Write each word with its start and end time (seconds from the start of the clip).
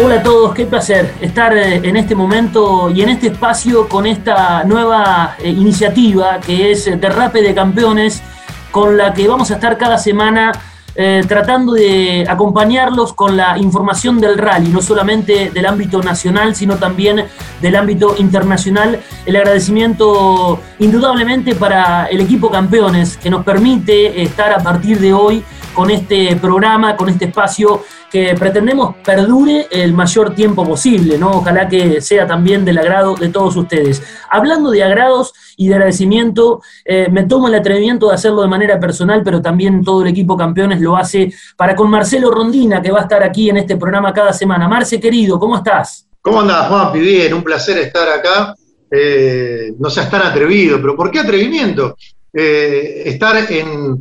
Hola 0.00 0.20
a 0.20 0.22
todos, 0.22 0.54
qué 0.54 0.64
placer 0.64 1.12
estar 1.20 1.56
eh, 1.56 1.80
en 1.82 1.96
este 1.96 2.14
momento 2.14 2.88
y 2.88 3.02
en 3.02 3.08
este 3.08 3.26
espacio 3.26 3.88
con 3.88 4.06
esta 4.06 4.62
nueva 4.62 5.34
eh, 5.40 5.50
iniciativa 5.50 6.38
que 6.38 6.70
es 6.70 6.84
Derrape 7.00 7.42
de 7.42 7.52
Campeones, 7.52 8.22
con 8.70 8.96
la 8.96 9.12
que 9.12 9.26
vamos 9.26 9.50
a 9.50 9.54
estar 9.54 9.76
cada 9.76 9.98
semana 9.98 10.52
eh, 10.94 11.24
tratando 11.26 11.72
de 11.72 12.24
acompañarlos 12.28 13.12
con 13.12 13.36
la 13.36 13.58
información 13.58 14.20
del 14.20 14.38
rally, 14.38 14.68
no 14.68 14.82
solamente 14.82 15.50
del 15.50 15.66
ámbito 15.66 16.00
nacional, 16.00 16.54
sino 16.54 16.76
también 16.76 17.24
del 17.60 17.74
ámbito 17.74 18.14
internacional. 18.18 19.00
El 19.26 19.34
agradecimiento 19.34 20.60
indudablemente 20.78 21.56
para 21.56 22.06
el 22.06 22.20
equipo 22.20 22.52
campeones 22.52 23.16
que 23.16 23.30
nos 23.30 23.44
permite 23.44 24.22
estar 24.22 24.52
a 24.52 24.58
partir 24.58 25.00
de 25.00 25.12
hoy 25.12 25.44
con 25.74 25.90
este 25.90 26.36
programa, 26.36 26.96
con 26.96 27.08
este 27.08 27.26
espacio 27.26 27.82
que 28.10 28.34
pretendemos 28.38 28.96
perdure 29.04 29.66
el 29.70 29.92
mayor 29.92 30.34
tiempo 30.34 30.66
posible, 30.66 31.18
¿no? 31.18 31.30
Ojalá 31.32 31.68
que 31.68 32.00
sea 32.00 32.26
también 32.26 32.64
del 32.64 32.78
agrado 32.78 33.14
de 33.14 33.28
todos 33.28 33.56
ustedes. 33.56 34.02
Hablando 34.30 34.70
de 34.70 34.82
agrados 34.82 35.32
y 35.56 35.68
de 35.68 35.74
agradecimiento, 35.74 36.62
eh, 36.84 37.08
me 37.10 37.24
tomo 37.24 37.48
el 37.48 37.54
atrevimiento 37.54 38.08
de 38.08 38.14
hacerlo 38.14 38.42
de 38.42 38.48
manera 38.48 38.80
personal, 38.80 39.22
pero 39.22 39.42
también 39.42 39.84
todo 39.84 40.02
el 40.02 40.08
equipo 40.08 40.36
campeones 40.36 40.80
lo 40.80 40.96
hace 40.96 41.32
para 41.56 41.76
con 41.76 41.90
Marcelo 41.90 42.30
Rondina, 42.30 42.80
que 42.80 42.90
va 42.90 43.00
a 43.00 43.02
estar 43.02 43.22
aquí 43.22 43.50
en 43.50 43.58
este 43.58 43.76
programa 43.76 44.12
cada 44.12 44.32
semana. 44.32 44.68
Marce, 44.68 44.98
querido, 44.98 45.38
¿cómo 45.38 45.56
estás? 45.56 46.06
¿Cómo 46.22 46.40
andas, 46.40 46.68
Juan? 46.68 46.92
Bien, 46.92 47.34
un 47.34 47.42
placer 47.42 47.78
estar 47.78 48.08
acá. 48.08 48.54
Eh, 48.90 49.72
no 49.78 49.90
seas 49.90 50.10
tan 50.10 50.22
atrevido, 50.22 50.80
pero 50.80 50.96
¿por 50.96 51.10
qué 51.10 51.20
atrevimiento? 51.20 51.96
Eh, 52.32 53.02
estar 53.06 53.50
en 53.50 54.00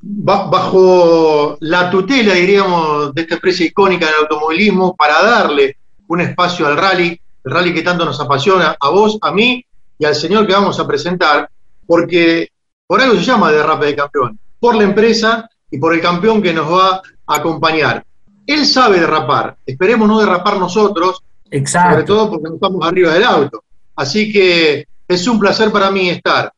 bajo 0.00 1.56
la 1.60 1.90
tutela, 1.90 2.34
diríamos, 2.34 3.14
de 3.14 3.22
esta 3.22 3.34
empresa 3.34 3.64
icónica 3.64 4.06
del 4.06 4.14
automovilismo 4.22 4.94
para 4.94 5.22
darle 5.22 5.76
un 6.06 6.20
espacio 6.20 6.66
al 6.66 6.76
rally, 6.76 7.20
el 7.44 7.52
rally 7.52 7.74
que 7.74 7.82
tanto 7.82 8.04
nos 8.04 8.20
apasiona, 8.20 8.76
a 8.78 8.88
vos, 8.90 9.18
a 9.20 9.32
mí 9.32 9.64
y 9.98 10.04
al 10.04 10.14
señor 10.14 10.46
que 10.46 10.52
vamos 10.52 10.78
a 10.78 10.86
presentar, 10.86 11.50
porque 11.86 12.48
por 12.86 13.00
algo 13.00 13.16
se 13.16 13.24
llama 13.24 13.50
derrape 13.50 13.86
de 13.86 13.96
campeón, 13.96 14.38
por 14.60 14.76
la 14.76 14.84
empresa 14.84 15.48
y 15.70 15.78
por 15.78 15.94
el 15.94 16.00
campeón 16.00 16.40
que 16.40 16.52
nos 16.52 16.72
va 16.72 17.02
a 17.26 17.36
acompañar. 17.36 18.04
Él 18.46 18.64
sabe 18.64 19.00
derrapar, 19.00 19.56
esperemos 19.66 20.08
no 20.08 20.20
derrapar 20.20 20.58
nosotros, 20.58 21.22
sobre 21.66 22.04
todo 22.04 22.30
porque 22.30 22.48
no 22.48 22.54
estamos 22.54 22.86
arriba 22.86 23.12
del 23.12 23.24
auto. 23.24 23.64
Así 23.96 24.32
que 24.32 24.86
es 25.06 25.26
un 25.26 25.38
placer 25.38 25.70
para 25.70 25.90
mí 25.90 26.08
estar 26.08 26.52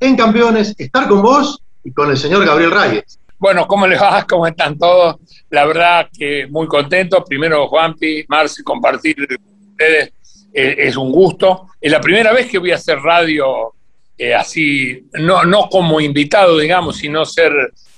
en 0.00 0.16
Campeones, 0.16 0.74
estar 0.78 1.08
con 1.08 1.22
vos 1.22 1.60
y 1.86 1.92
con 1.92 2.10
el 2.10 2.16
señor 2.16 2.44
Gabriel 2.44 2.72
Reyes. 2.72 3.20
Bueno, 3.38 3.66
¿cómo 3.66 3.86
les 3.86 4.00
va? 4.00 4.26
¿Cómo 4.28 4.46
están 4.46 4.76
todos? 4.76 5.16
La 5.50 5.64
verdad 5.64 6.08
que 6.16 6.48
muy 6.48 6.66
contento. 6.66 7.24
Primero, 7.24 7.68
Juanpi, 7.68 8.24
Marci, 8.28 8.62
compartir 8.64 9.16
con 9.28 9.70
ustedes 9.70 10.12
eh, 10.52 10.74
es 10.78 10.96
un 10.96 11.12
gusto. 11.12 11.68
Es 11.80 11.92
la 11.92 12.00
primera 12.00 12.32
vez 12.32 12.48
que 12.48 12.58
voy 12.58 12.72
a 12.72 12.74
hacer 12.74 12.98
radio 12.98 13.72
eh, 14.18 14.34
así, 14.34 15.06
no, 15.12 15.44
no 15.44 15.68
como 15.68 16.00
invitado, 16.00 16.58
digamos, 16.58 16.96
sino 16.96 17.24
ser 17.24 17.52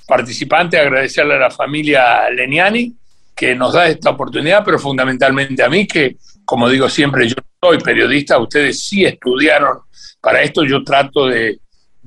participante, 0.06 0.78
agradecerle 0.78 1.34
a 1.34 1.38
la 1.38 1.50
familia 1.50 2.28
Leniani 2.30 2.94
que 3.34 3.54
nos 3.54 3.72
da 3.72 3.86
esta 3.86 4.10
oportunidad, 4.10 4.64
pero 4.64 4.78
fundamentalmente 4.80 5.62
a 5.62 5.68
mí, 5.68 5.86
que 5.86 6.16
como 6.44 6.68
digo 6.68 6.88
siempre, 6.88 7.28
yo 7.28 7.36
soy 7.62 7.78
periodista, 7.78 8.38
ustedes 8.38 8.80
sí 8.80 9.04
estudiaron 9.04 9.78
para 10.20 10.42
esto, 10.42 10.64
yo 10.64 10.82
trato 10.82 11.28
de, 11.28 11.60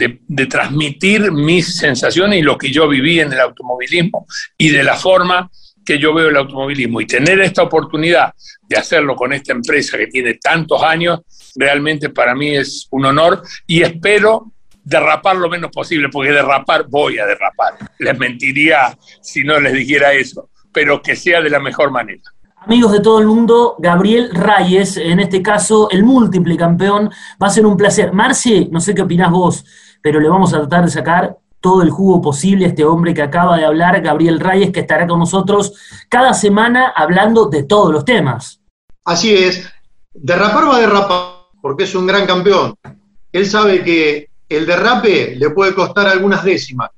de, 0.10 0.46
transmitir 0.48 1.32
mis 1.32 1.78
sensaciones 1.78 2.40
y 2.40 2.42
lo 2.42 2.58
que 2.58 2.72
yo 2.72 2.88
viví 2.88 3.20
en 3.20 3.32
el 3.34 3.40
automovilismo 3.40 4.26
y 4.58 4.70
de 4.70 4.84
la 4.84 4.96
forma 4.96 5.50
que 5.86 6.00
yo 6.00 6.14
veo 6.14 6.30
el 6.30 6.38
automovilismo. 6.38 7.02
Y 7.02 7.08
tener 7.08 7.40
esta 7.42 7.64
oportunidad 7.64 8.34
de 8.68 8.78
hacerlo 8.78 9.16
con 9.16 9.34
esta 9.34 9.52
empresa 9.52 9.98
que 9.98 10.08
tiene 10.08 10.36
tantos 10.36 10.82
años, 10.84 11.20
realmente 11.56 12.10
para 12.10 12.34
mí 12.34 12.56
es 12.56 12.88
un 12.92 13.06
honor 13.06 13.44
y 13.68 13.82
espero 13.82 14.52
derrapar 14.84 15.36
lo 15.36 15.50
menos 15.50 15.72
posible, 15.72 16.10
porque 16.10 16.32
derrapar 16.32 16.86
voy 16.90 17.20
a 17.20 17.26
derrapar. 17.26 17.74
Les 18.00 18.18
mentiría 18.18 18.98
si 19.22 19.44
no 19.44 19.60
les 19.60 19.74
dijera 19.74 20.14
eso, 20.14 20.50
pero 20.72 21.02
que 21.02 21.16
sea 21.16 21.42
de 21.42 21.50
la 21.50 21.60
mejor 21.60 21.92
manera. 21.92 22.24
Amigos 22.64 22.92
de 22.92 23.00
todo 23.00 23.20
el 23.20 23.26
mundo, 23.26 23.76
Gabriel 23.80 24.30
Reyes, 24.32 24.96
en 24.98 25.20
este 25.20 25.42
caso 25.42 25.90
el 25.90 26.04
múltiple 26.04 26.56
campeón, 26.56 27.10
va 27.42 27.48
a 27.48 27.50
ser 27.50 27.66
un 27.66 27.76
placer. 27.76 28.14
Marce, 28.14 28.68
no 28.72 28.80
sé 28.80 28.94
qué 28.94 29.02
opinás 29.02 29.32
vos, 29.32 29.66
pero 30.02 30.20
le 30.20 30.30
vamos 30.30 30.54
a 30.54 30.60
tratar 30.60 30.86
de 30.86 30.92
sacar 30.92 31.38
todo 31.60 31.84
el 31.84 31.92
jugo 31.92 32.22
posible 32.22 32.66
a 32.66 32.70
este 32.70 32.84
hombre 32.84 33.14
que 33.14 33.22
acaba 33.22 33.58
de 33.58 33.66
hablar, 33.66 34.02
Gabriel 34.02 34.40
Reyes, 34.40 34.72
que 34.72 34.82
estará 34.82 35.08
con 35.08 35.20
nosotros 35.20 35.74
cada 36.10 36.34
semana 36.34 36.92
hablando 36.96 37.46
de 37.46 37.64
todos 37.64 37.94
los 37.94 38.04
temas. 38.04 38.60
Así 39.06 39.34
es, 39.34 39.72
derrapar 40.14 40.68
va 40.68 40.78
a 40.78 40.80
derrapar, 40.80 41.34
porque 41.62 41.84
es 41.84 41.96
un 41.96 42.08
gran 42.08 42.26
campeón. 42.26 42.76
Él 43.32 43.46
sabe 43.46 43.84
que 43.84 44.30
el 44.50 44.66
derrape 44.66 45.36
le 45.36 45.52
puede 45.52 45.74
costar 45.74 46.08
algunas 46.08 46.44
décimas. 46.44 46.90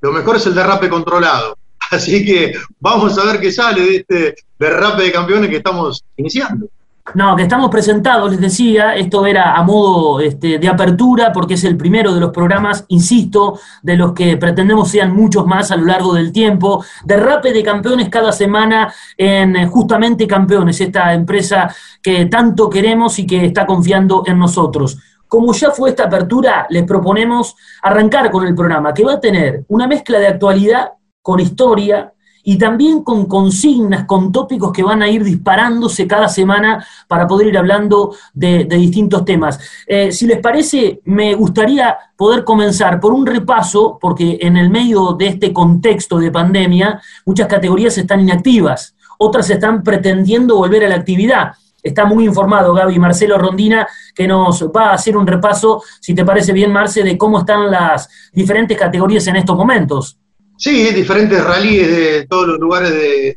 Lo 0.00 0.12
mejor 0.12 0.36
es 0.36 0.46
el 0.46 0.54
derrape 0.54 0.88
controlado. 0.88 1.56
Así 1.90 2.24
que 2.24 2.52
vamos 2.80 3.16
a 3.18 3.24
ver 3.24 3.40
qué 3.40 3.50
sale 3.50 3.82
de 3.82 3.96
este 3.96 4.34
derrape 4.58 5.04
de 5.04 5.12
campeones 5.12 5.48
que 5.48 5.56
estamos 5.56 6.04
iniciando. 6.16 6.68
No, 7.14 7.34
que 7.34 7.42
estamos 7.44 7.70
presentados, 7.70 8.30
les 8.30 8.40
decía, 8.40 8.94
esto 8.94 9.24
era 9.24 9.54
a 9.54 9.62
modo 9.62 10.20
este, 10.20 10.58
de 10.58 10.68
apertura 10.68 11.32
porque 11.32 11.54
es 11.54 11.64
el 11.64 11.76
primero 11.76 12.14
de 12.14 12.20
los 12.20 12.30
programas, 12.30 12.84
insisto, 12.88 13.58
de 13.82 13.96
los 13.96 14.12
que 14.12 14.36
pretendemos 14.36 14.90
sean 14.90 15.14
muchos 15.14 15.46
más 15.46 15.70
a 15.70 15.76
lo 15.76 15.86
largo 15.86 16.12
del 16.12 16.32
tiempo. 16.32 16.84
Derrape 17.04 17.52
de 17.52 17.62
campeones 17.62 18.08
cada 18.10 18.30
semana 18.30 18.92
en 19.16 19.56
eh, 19.56 19.66
justamente 19.66 20.26
Campeones, 20.26 20.80
esta 20.80 21.14
empresa 21.14 21.74
que 22.02 22.26
tanto 22.26 22.68
queremos 22.68 23.18
y 23.18 23.26
que 23.26 23.46
está 23.46 23.64
confiando 23.64 24.22
en 24.26 24.38
nosotros. 24.38 24.98
Como 25.26 25.52
ya 25.52 25.70
fue 25.70 25.90
esta 25.90 26.04
apertura, 26.04 26.66
les 26.70 26.84
proponemos 26.84 27.56
arrancar 27.82 28.30
con 28.30 28.46
el 28.46 28.54
programa, 28.54 28.92
que 28.92 29.04
va 29.04 29.14
a 29.14 29.20
tener 29.20 29.64
una 29.68 29.86
mezcla 29.86 30.18
de 30.18 30.28
actualidad 30.28 30.92
con 31.22 31.40
historia, 31.40 32.12
y 32.48 32.56
también 32.56 33.02
con 33.02 33.26
consignas, 33.26 34.06
con 34.06 34.32
tópicos 34.32 34.72
que 34.72 34.82
van 34.82 35.02
a 35.02 35.08
ir 35.10 35.22
disparándose 35.22 36.06
cada 36.06 36.30
semana 36.30 36.82
para 37.06 37.26
poder 37.26 37.48
ir 37.48 37.58
hablando 37.58 38.14
de, 38.32 38.64
distintos 38.64 39.22
temas. 39.26 39.60
Eh, 39.86 40.10
si 40.12 40.26
les 40.26 40.38
parece, 40.38 41.02
me 41.04 41.34
gustaría 41.34 41.98
poder 42.16 42.44
comenzar 42.44 43.00
por 43.00 43.12
un 43.12 43.26
repaso, 43.26 43.98
porque 44.00 44.38
en 44.40 44.56
el 44.56 44.70
medio 44.70 45.12
de 45.12 45.26
este 45.26 45.52
contexto 45.52 46.16
de 46.16 46.32
pandemia, 46.32 47.02
muchas 47.26 47.48
categorías 47.48 47.98
están 47.98 48.20
inactivas, 48.20 48.94
otras 49.18 49.50
están 49.50 49.82
pretendiendo 49.82 50.56
volver 50.56 50.86
a 50.86 50.88
la 50.88 50.94
actividad. 50.94 51.52
Está 51.82 52.06
muy 52.06 52.24
informado 52.24 52.72
Gaby 52.72 52.98
Marcelo 52.98 53.36
Rondina, 53.36 53.86
que 54.14 54.26
nos 54.26 54.66
va 54.74 54.84
a 54.84 54.94
hacer 54.94 55.18
un 55.18 55.26
repaso, 55.26 55.82
si 56.00 56.14
te 56.14 56.24
parece 56.24 56.54
bien, 56.54 56.72
Marce, 56.72 57.02
de 57.02 57.18
cómo 57.18 57.40
están 57.40 57.70
las 57.70 58.08
diferentes 58.32 58.78
categorías 58.78 59.26
en 59.26 59.36
estos 59.36 59.54
momentos. 59.54 60.18
Sí, 60.58 60.92
diferentes 60.92 61.42
rallies 61.44 61.86
de 61.86 62.26
todos 62.26 62.48
los 62.48 62.58
lugares 62.58 62.92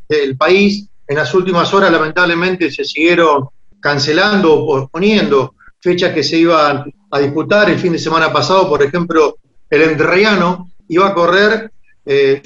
del 0.10 0.36
país. 0.36 0.88
En 1.08 1.18
las 1.18 1.32
últimas 1.36 1.72
horas, 1.72 1.92
lamentablemente, 1.92 2.72
se 2.72 2.84
siguieron 2.84 3.48
cancelando 3.80 4.52
o 4.56 4.66
posponiendo 4.66 5.54
fechas 5.80 6.14
que 6.14 6.24
se 6.24 6.38
iban 6.38 6.92
a 7.12 7.20
disputar. 7.20 7.70
El 7.70 7.78
fin 7.78 7.92
de 7.92 8.00
semana 8.00 8.34
pasado, 8.34 8.68
por 8.68 8.82
ejemplo, 8.82 9.38
el 9.70 9.84
Entrerriano 9.84 10.72
iba 10.88 11.10
a 11.10 11.14
correr 11.14 11.72
eh, 12.08 12.42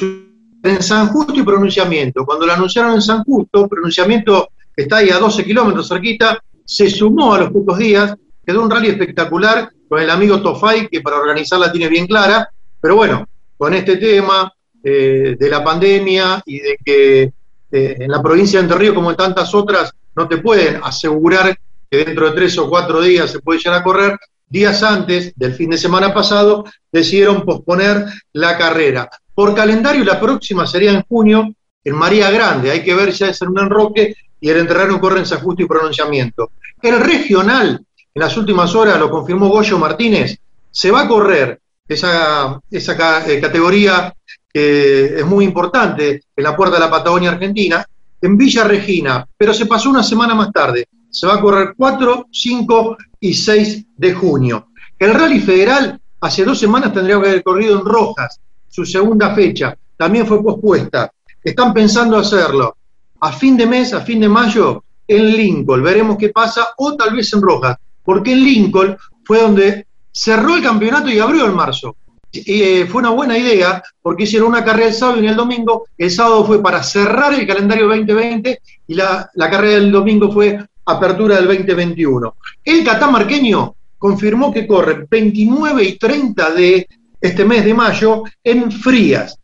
en 0.62 0.84
San 0.84 1.08
Justo 1.08 1.34
y 1.34 1.44
pronunciamiento. 1.44 2.26
Cuando 2.26 2.46
lo 2.46 2.52
anunciaron 2.52 2.96
en 2.96 3.02
San 3.02 3.24
Justo, 3.24 3.70
pronunciamiento 3.70 4.50
está 4.76 4.98
ahí 4.98 5.10
a 5.10 5.20
12 5.20 5.46
kilómetros 5.46 5.88
cerquita, 5.88 6.38
se 6.66 6.90
sumó 6.90 7.34
a 7.34 7.40
los 7.40 7.52
pocos 7.52 7.78
días. 7.78 8.14
Quedó 8.46 8.62
un 8.62 8.70
rally 8.70 8.90
espectacular 8.90 9.70
con 9.88 10.02
el 10.02 10.10
amigo 10.10 10.42
Tofay, 10.42 10.90
que 10.90 11.00
para 11.00 11.16
organizarla 11.16 11.72
tiene 11.72 11.88
bien 11.88 12.08
clara. 12.08 12.50
Pero 12.82 12.98
bueno, 12.98 13.26
con 13.58 13.74
este 13.74 13.96
tema, 13.96 14.52
eh, 14.88 15.36
de 15.40 15.50
la 15.50 15.64
pandemia 15.64 16.44
y 16.46 16.60
de 16.60 16.78
que 16.86 17.24
eh, 17.24 17.96
en 18.00 18.12
la 18.12 18.22
provincia 18.22 18.60
de 18.60 18.66
Entre 18.66 18.78
Ríos, 18.78 18.94
como 18.94 19.10
en 19.10 19.18
tantas 19.18 19.52
otras, 19.56 19.92
no 20.16 20.28
te 20.28 20.38
pueden 20.38 20.80
asegurar 20.84 21.58
que 21.90 22.06
dentro 22.06 22.30
de 22.30 22.36
tres 22.36 22.56
o 22.60 22.70
cuatro 22.70 23.02
días 23.02 23.32
se 23.32 23.40
puede 23.40 23.58
llegar 23.58 23.80
a 23.80 23.84
correr, 23.84 24.20
días 24.48 24.84
antes 24.84 25.34
del 25.36 25.56
fin 25.56 25.72
de 25.72 25.80
semana 25.80 26.14
pasado 26.14 26.66
decidieron 26.92 27.44
posponer 27.44 28.06
la 28.34 28.60
carrera. 28.60 29.10
Por 29.34 29.56
calendario, 29.56 30.04
la 30.04 30.20
próxima 30.20 30.68
sería 30.68 30.92
en 30.92 31.02
junio 31.02 31.52
en 31.84 31.96
María 31.96 32.30
Grande. 32.30 32.70
Hay 32.70 32.84
que 32.84 32.94
ver 32.94 33.12
ya 33.12 33.30
es 33.30 33.42
en 33.42 33.50
un 33.50 33.60
enroque 33.62 34.16
y 34.40 34.50
el 34.50 34.58
entrerano 34.58 35.00
corre 35.00 35.18
en 35.18 35.26
San 35.26 35.40
Justo 35.40 35.64
y 35.64 35.68
pronunciamiento. 35.68 36.52
El 36.80 37.00
regional, 37.00 37.84
en 38.14 38.22
las 38.22 38.38
últimas 38.38 38.76
horas 38.76 39.00
lo 39.00 39.10
confirmó 39.10 39.50
Goyo 39.50 39.80
Martínez, 39.80 40.38
se 40.70 40.92
va 40.92 41.02
a 41.02 41.08
correr 41.08 41.60
esa, 41.88 42.60
esa 42.70 43.28
eh, 43.28 43.42
categoría 43.42 44.14
que 44.56 45.20
es 45.20 45.26
muy 45.26 45.44
importante 45.44 46.24
en 46.34 46.44
la 46.46 46.56
puerta 46.56 46.76
de 46.76 46.86
la 46.86 46.90
Patagonia 46.90 47.32
Argentina, 47.32 47.86
en 48.22 48.38
Villa 48.38 48.64
Regina, 48.64 49.28
pero 49.36 49.54
se 49.54 49.66
pasó 49.66 49.90
una 49.90 50.02
semana 50.02 50.34
más 50.34 50.50
tarde. 50.54 50.88
Se 51.10 51.28
va 51.28 51.34
a 51.34 51.42
correr 51.42 51.74
4, 51.76 52.28
5 52.32 52.98
y 53.20 53.34
6 53.34 53.86
de 53.98 54.14
junio. 54.14 54.68
El 54.98 55.14
Rally 55.14 55.42
Federal 55.42 56.00
hace 56.22 56.46
dos 56.46 56.58
semanas 56.58 56.94
tendría 56.94 57.20
que 57.20 57.28
haber 57.28 57.44
corrido 57.44 57.78
en 57.78 57.86
Rojas, 57.86 58.40
su 58.70 58.86
segunda 58.86 59.36
fecha, 59.36 59.78
también 59.98 60.26
fue 60.26 60.42
pospuesta. 60.42 61.12
Están 61.44 61.74
pensando 61.74 62.18
hacerlo 62.18 62.78
a 63.20 63.34
fin 63.34 63.58
de 63.58 63.66
mes, 63.66 63.92
a 63.92 64.00
fin 64.00 64.22
de 64.22 64.30
mayo, 64.30 64.86
en 65.06 65.36
Lincoln, 65.36 65.84
veremos 65.84 66.16
qué 66.18 66.30
pasa, 66.30 66.70
o 66.78 66.96
tal 66.96 67.14
vez 67.14 67.34
en 67.34 67.42
Rojas, 67.42 67.76
porque 68.06 68.32
en 68.32 68.42
Lincoln 68.42 68.96
fue 69.26 69.42
donde 69.42 69.86
cerró 70.14 70.56
el 70.56 70.64
campeonato 70.64 71.10
y 71.10 71.20
abrió 71.20 71.46
en 71.46 71.56
marzo. 71.56 71.98
Eh, 72.46 72.86
fue 72.90 73.02
una 73.02 73.12
buena 73.12 73.38
idea 73.38 73.84
porque 74.02 74.24
hicieron 74.24 74.50
una 74.50 74.64
carrera 74.64 74.90
el 74.90 74.94
sábado 74.94 75.22
y 75.22 75.28
el 75.28 75.36
domingo. 75.36 75.86
El 75.98 76.12
sábado 76.12 76.46
fue 76.46 76.62
para 76.62 76.84
cerrar 76.84 77.34
el 77.34 77.48
calendario 77.48 77.88
2020 77.88 78.62
y 78.88 78.94
la, 78.94 79.30
la 79.34 79.50
carrera 79.50 79.80
del 79.80 79.92
domingo 79.92 80.32
fue 80.32 80.60
apertura 80.86 81.36
del 81.38 81.48
2021. 81.48 82.36
El 82.64 82.84
catamarqueño 82.84 83.76
confirmó 83.98 84.54
que 84.54 84.68
corre 84.68 85.08
29 85.10 85.84
y 85.84 85.98
30 85.98 86.52
de 86.52 86.88
este 87.20 87.46
mes 87.46 87.66
de 87.66 87.74
mayo 87.74 88.24
en 88.44 88.72
Frías. 88.72 89.38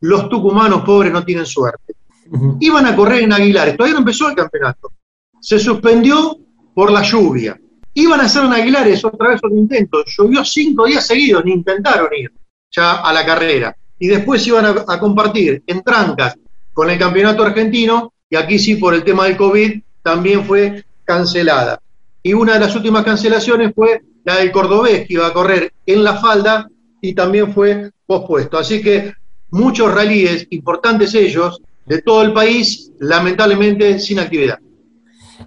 Los 0.00 0.28
tucumanos 0.28 0.82
pobres 0.82 1.12
no 1.12 1.24
tienen 1.24 1.46
suerte. 1.46 1.94
Iban 2.60 2.86
a 2.86 2.94
correr 2.94 3.22
en 3.22 3.32
Aguilares, 3.32 3.76
todavía 3.76 3.94
no 3.94 4.00
empezó 4.00 4.28
el 4.28 4.34
campeonato. 4.34 4.92
Se 5.40 5.58
suspendió 5.58 6.36
por 6.74 6.90
la 6.90 7.02
lluvia. 7.02 7.58
Iban 7.94 8.20
a 8.20 8.24
hacer 8.24 8.44
en 8.44 8.52
Aguilares 8.52 9.04
otra 9.04 9.30
vez 9.30 9.40
un 9.42 9.58
intento. 9.58 10.04
Llovió 10.06 10.44
cinco 10.44 10.86
días 10.86 11.06
seguidos, 11.06 11.44
ni 11.44 11.52
intentaron 11.52 12.08
ir 12.16 12.32
ya 12.70 12.96
a 12.96 13.12
la 13.12 13.24
carrera. 13.24 13.76
Y 13.98 14.06
después 14.08 14.46
iban 14.46 14.66
a, 14.66 14.84
a 14.86 15.00
compartir 15.00 15.62
en 15.66 15.82
trancas 15.82 16.36
con 16.72 16.90
el 16.90 16.98
campeonato 16.98 17.42
argentino, 17.42 18.12
y 18.30 18.36
aquí 18.36 18.58
sí 18.58 18.76
por 18.76 18.94
el 18.94 19.02
tema 19.02 19.24
del 19.24 19.36
COVID 19.36 19.80
también 20.02 20.44
fue 20.44 20.84
cancelada. 21.04 21.80
Y 22.22 22.34
una 22.34 22.54
de 22.54 22.60
las 22.60 22.76
últimas 22.76 23.04
cancelaciones 23.04 23.72
fue 23.74 24.02
la 24.24 24.36
del 24.36 24.52
cordobés, 24.52 25.06
que 25.06 25.14
iba 25.14 25.26
a 25.26 25.32
correr 25.32 25.72
en 25.86 26.04
la 26.04 26.16
falda 26.18 26.68
y 27.00 27.14
también 27.14 27.52
fue 27.52 27.90
pospuesto. 28.06 28.58
Así 28.58 28.82
que 28.82 29.12
muchos 29.50 29.92
rallies, 29.92 30.46
importantes 30.50 31.14
ellos, 31.14 31.60
de 31.86 32.02
todo 32.02 32.22
el 32.22 32.32
país, 32.32 32.92
lamentablemente 33.00 33.98
sin 33.98 34.18
actividad. 34.18 34.58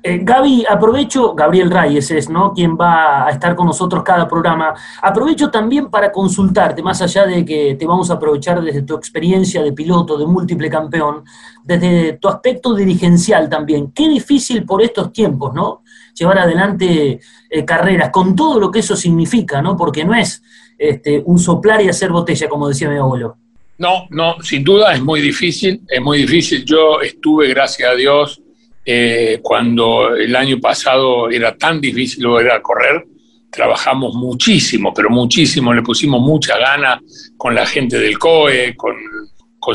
Eh, 0.04 0.20
Gaby, 0.24 0.66
aprovecho, 0.70 1.34
Gabriel 1.36 1.70
Reyes 1.70 2.10
es, 2.12 2.30
¿no? 2.30 2.54
Quien 2.54 2.78
va 2.78 3.28
a 3.28 3.30
estar 3.30 3.56
con 3.56 3.68
nosotros 3.68 4.04
cada 4.04 4.28
programa. 4.28 4.74
Aprovecho 5.02 5.52
también 5.52 5.90
para 5.90 6.12
consultarte, 6.12 6.82
más 6.82 7.02
allá 7.02 7.26
de 7.26 7.46
que 7.46 7.76
te 7.76 7.86
vamos 7.86 8.10
a 8.10 8.14
aprovechar 8.14 8.62
desde 8.62 8.84
tu 8.84 8.96
experiencia 8.96 9.62
de 9.62 9.74
piloto, 9.74 10.18
de 10.18 10.26
múltiple 10.26 10.70
campeón, 10.70 11.24
desde 11.64 12.14
tu 12.14 12.30
aspecto 12.30 12.74
dirigencial 12.74 13.50
también. 13.50 13.92
Qué 13.92 14.08
difícil 14.08 14.66
por 14.66 14.82
estos 14.82 15.12
tiempos, 15.12 15.54
¿no? 15.54 15.84
Llevar 16.18 16.40
adelante 16.40 17.20
eh, 17.50 17.66
carreras, 17.66 18.10
con 18.12 18.36
todo 18.36 18.60
lo 18.60 18.72
que 18.72 18.80
eso 18.80 18.96
significa, 18.96 19.62
¿no? 19.62 19.76
Porque 19.76 20.04
no 20.04 20.14
es 20.16 20.42
este, 20.78 21.22
un 21.26 21.38
soplar 21.38 21.82
y 21.82 21.90
hacer 21.90 22.12
botella, 22.12 22.50
como 22.50 22.68
decía 22.68 22.90
mi 22.90 22.98
abuelo. 22.98 23.38
No, 23.78 24.06
no, 24.10 24.36
sin 24.42 24.64
duda 24.64 24.94
es 24.94 25.02
muy 25.02 25.22
difícil, 25.22 25.82
es 25.88 26.02
muy 26.02 26.20
difícil. 26.20 26.64
Yo 26.66 27.02
estuve, 27.02 27.48
gracias 27.48 27.90
a 27.90 27.96
Dios, 27.96 28.41
eh, 28.86 29.40
cuando 29.42 30.16
el 30.16 30.36
año 30.36 30.60
pasado 30.60 31.30
era 31.30 31.56
tan 31.58 31.80
difícil 31.80 32.28
volver 32.28 32.52
a 32.52 32.62
correr, 32.62 33.06
trabajamos 33.52 34.16
muchísimo, 34.16 34.94
pero 34.94 35.10
muchísimo, 35.10 35.74
le 35.74 35.82
pusimos 35.82 36.22
mucha 36.22 36.58
gana 36.58 37.02
con 37.38 37.54
la 37.54 37.66
gente 37.66 38.00
del 38.00 38.18
COE, 38.18 38.76
con, 38.76 38.96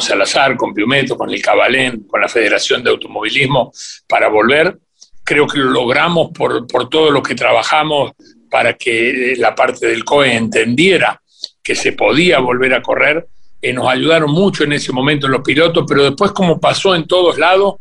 Salazar, 0.00 0.56
con 0.56 0.74
Piumeto, 0.74 1.16
con 1.16 1.30
el 1.30 1.40
Cabalén, 1.40 2.04
con 2.08 2.20
la 2.20 2.28
Federación 2.28 2.82
de 2.82 2.90
Automovilismo, 2.90 3.72
para 4.08 4.28
volver. 4.28 4.78
Creo 5.22 5.46
que 5.46 5.58
lo 5.58 5.70
logramos 5.70 6.30
por, 6.32 6.66
por 6.66 6.88
todo 6.88 7.10
lo 7.10 7.22
que 7.22 7.34
trabajamos 7.34 8.12
para 8.50 8.74
que 8.74 9.34
la 9.38 9.54
parte 9.54 9.86
del 9.86 10.04
COE 10.04 10.34
entendiera 10.34 11.20
que 11.62 11.74
se 11.74 11.92
podía 11.92 12.38
volver 12.40 12.74
a 12.74 12.82
correr 12.82 13.26
eh, 13.62 13.72
nos 13.72 13.88
ayudaron 13.88 14.30
mucho 14.30 14.64
en 14.64 14.74
ese 14.74 14.92
momento 14.92 15.28
los 15.28 15.42
pilotos, 15.42 15.84
pero 15.88 16.04
después 16.04 16.32
como 16.32 16.60
pasó 16.60 16.94
en 16.94 17.06
todos 17.06 17.38
lados, 17.38 17.76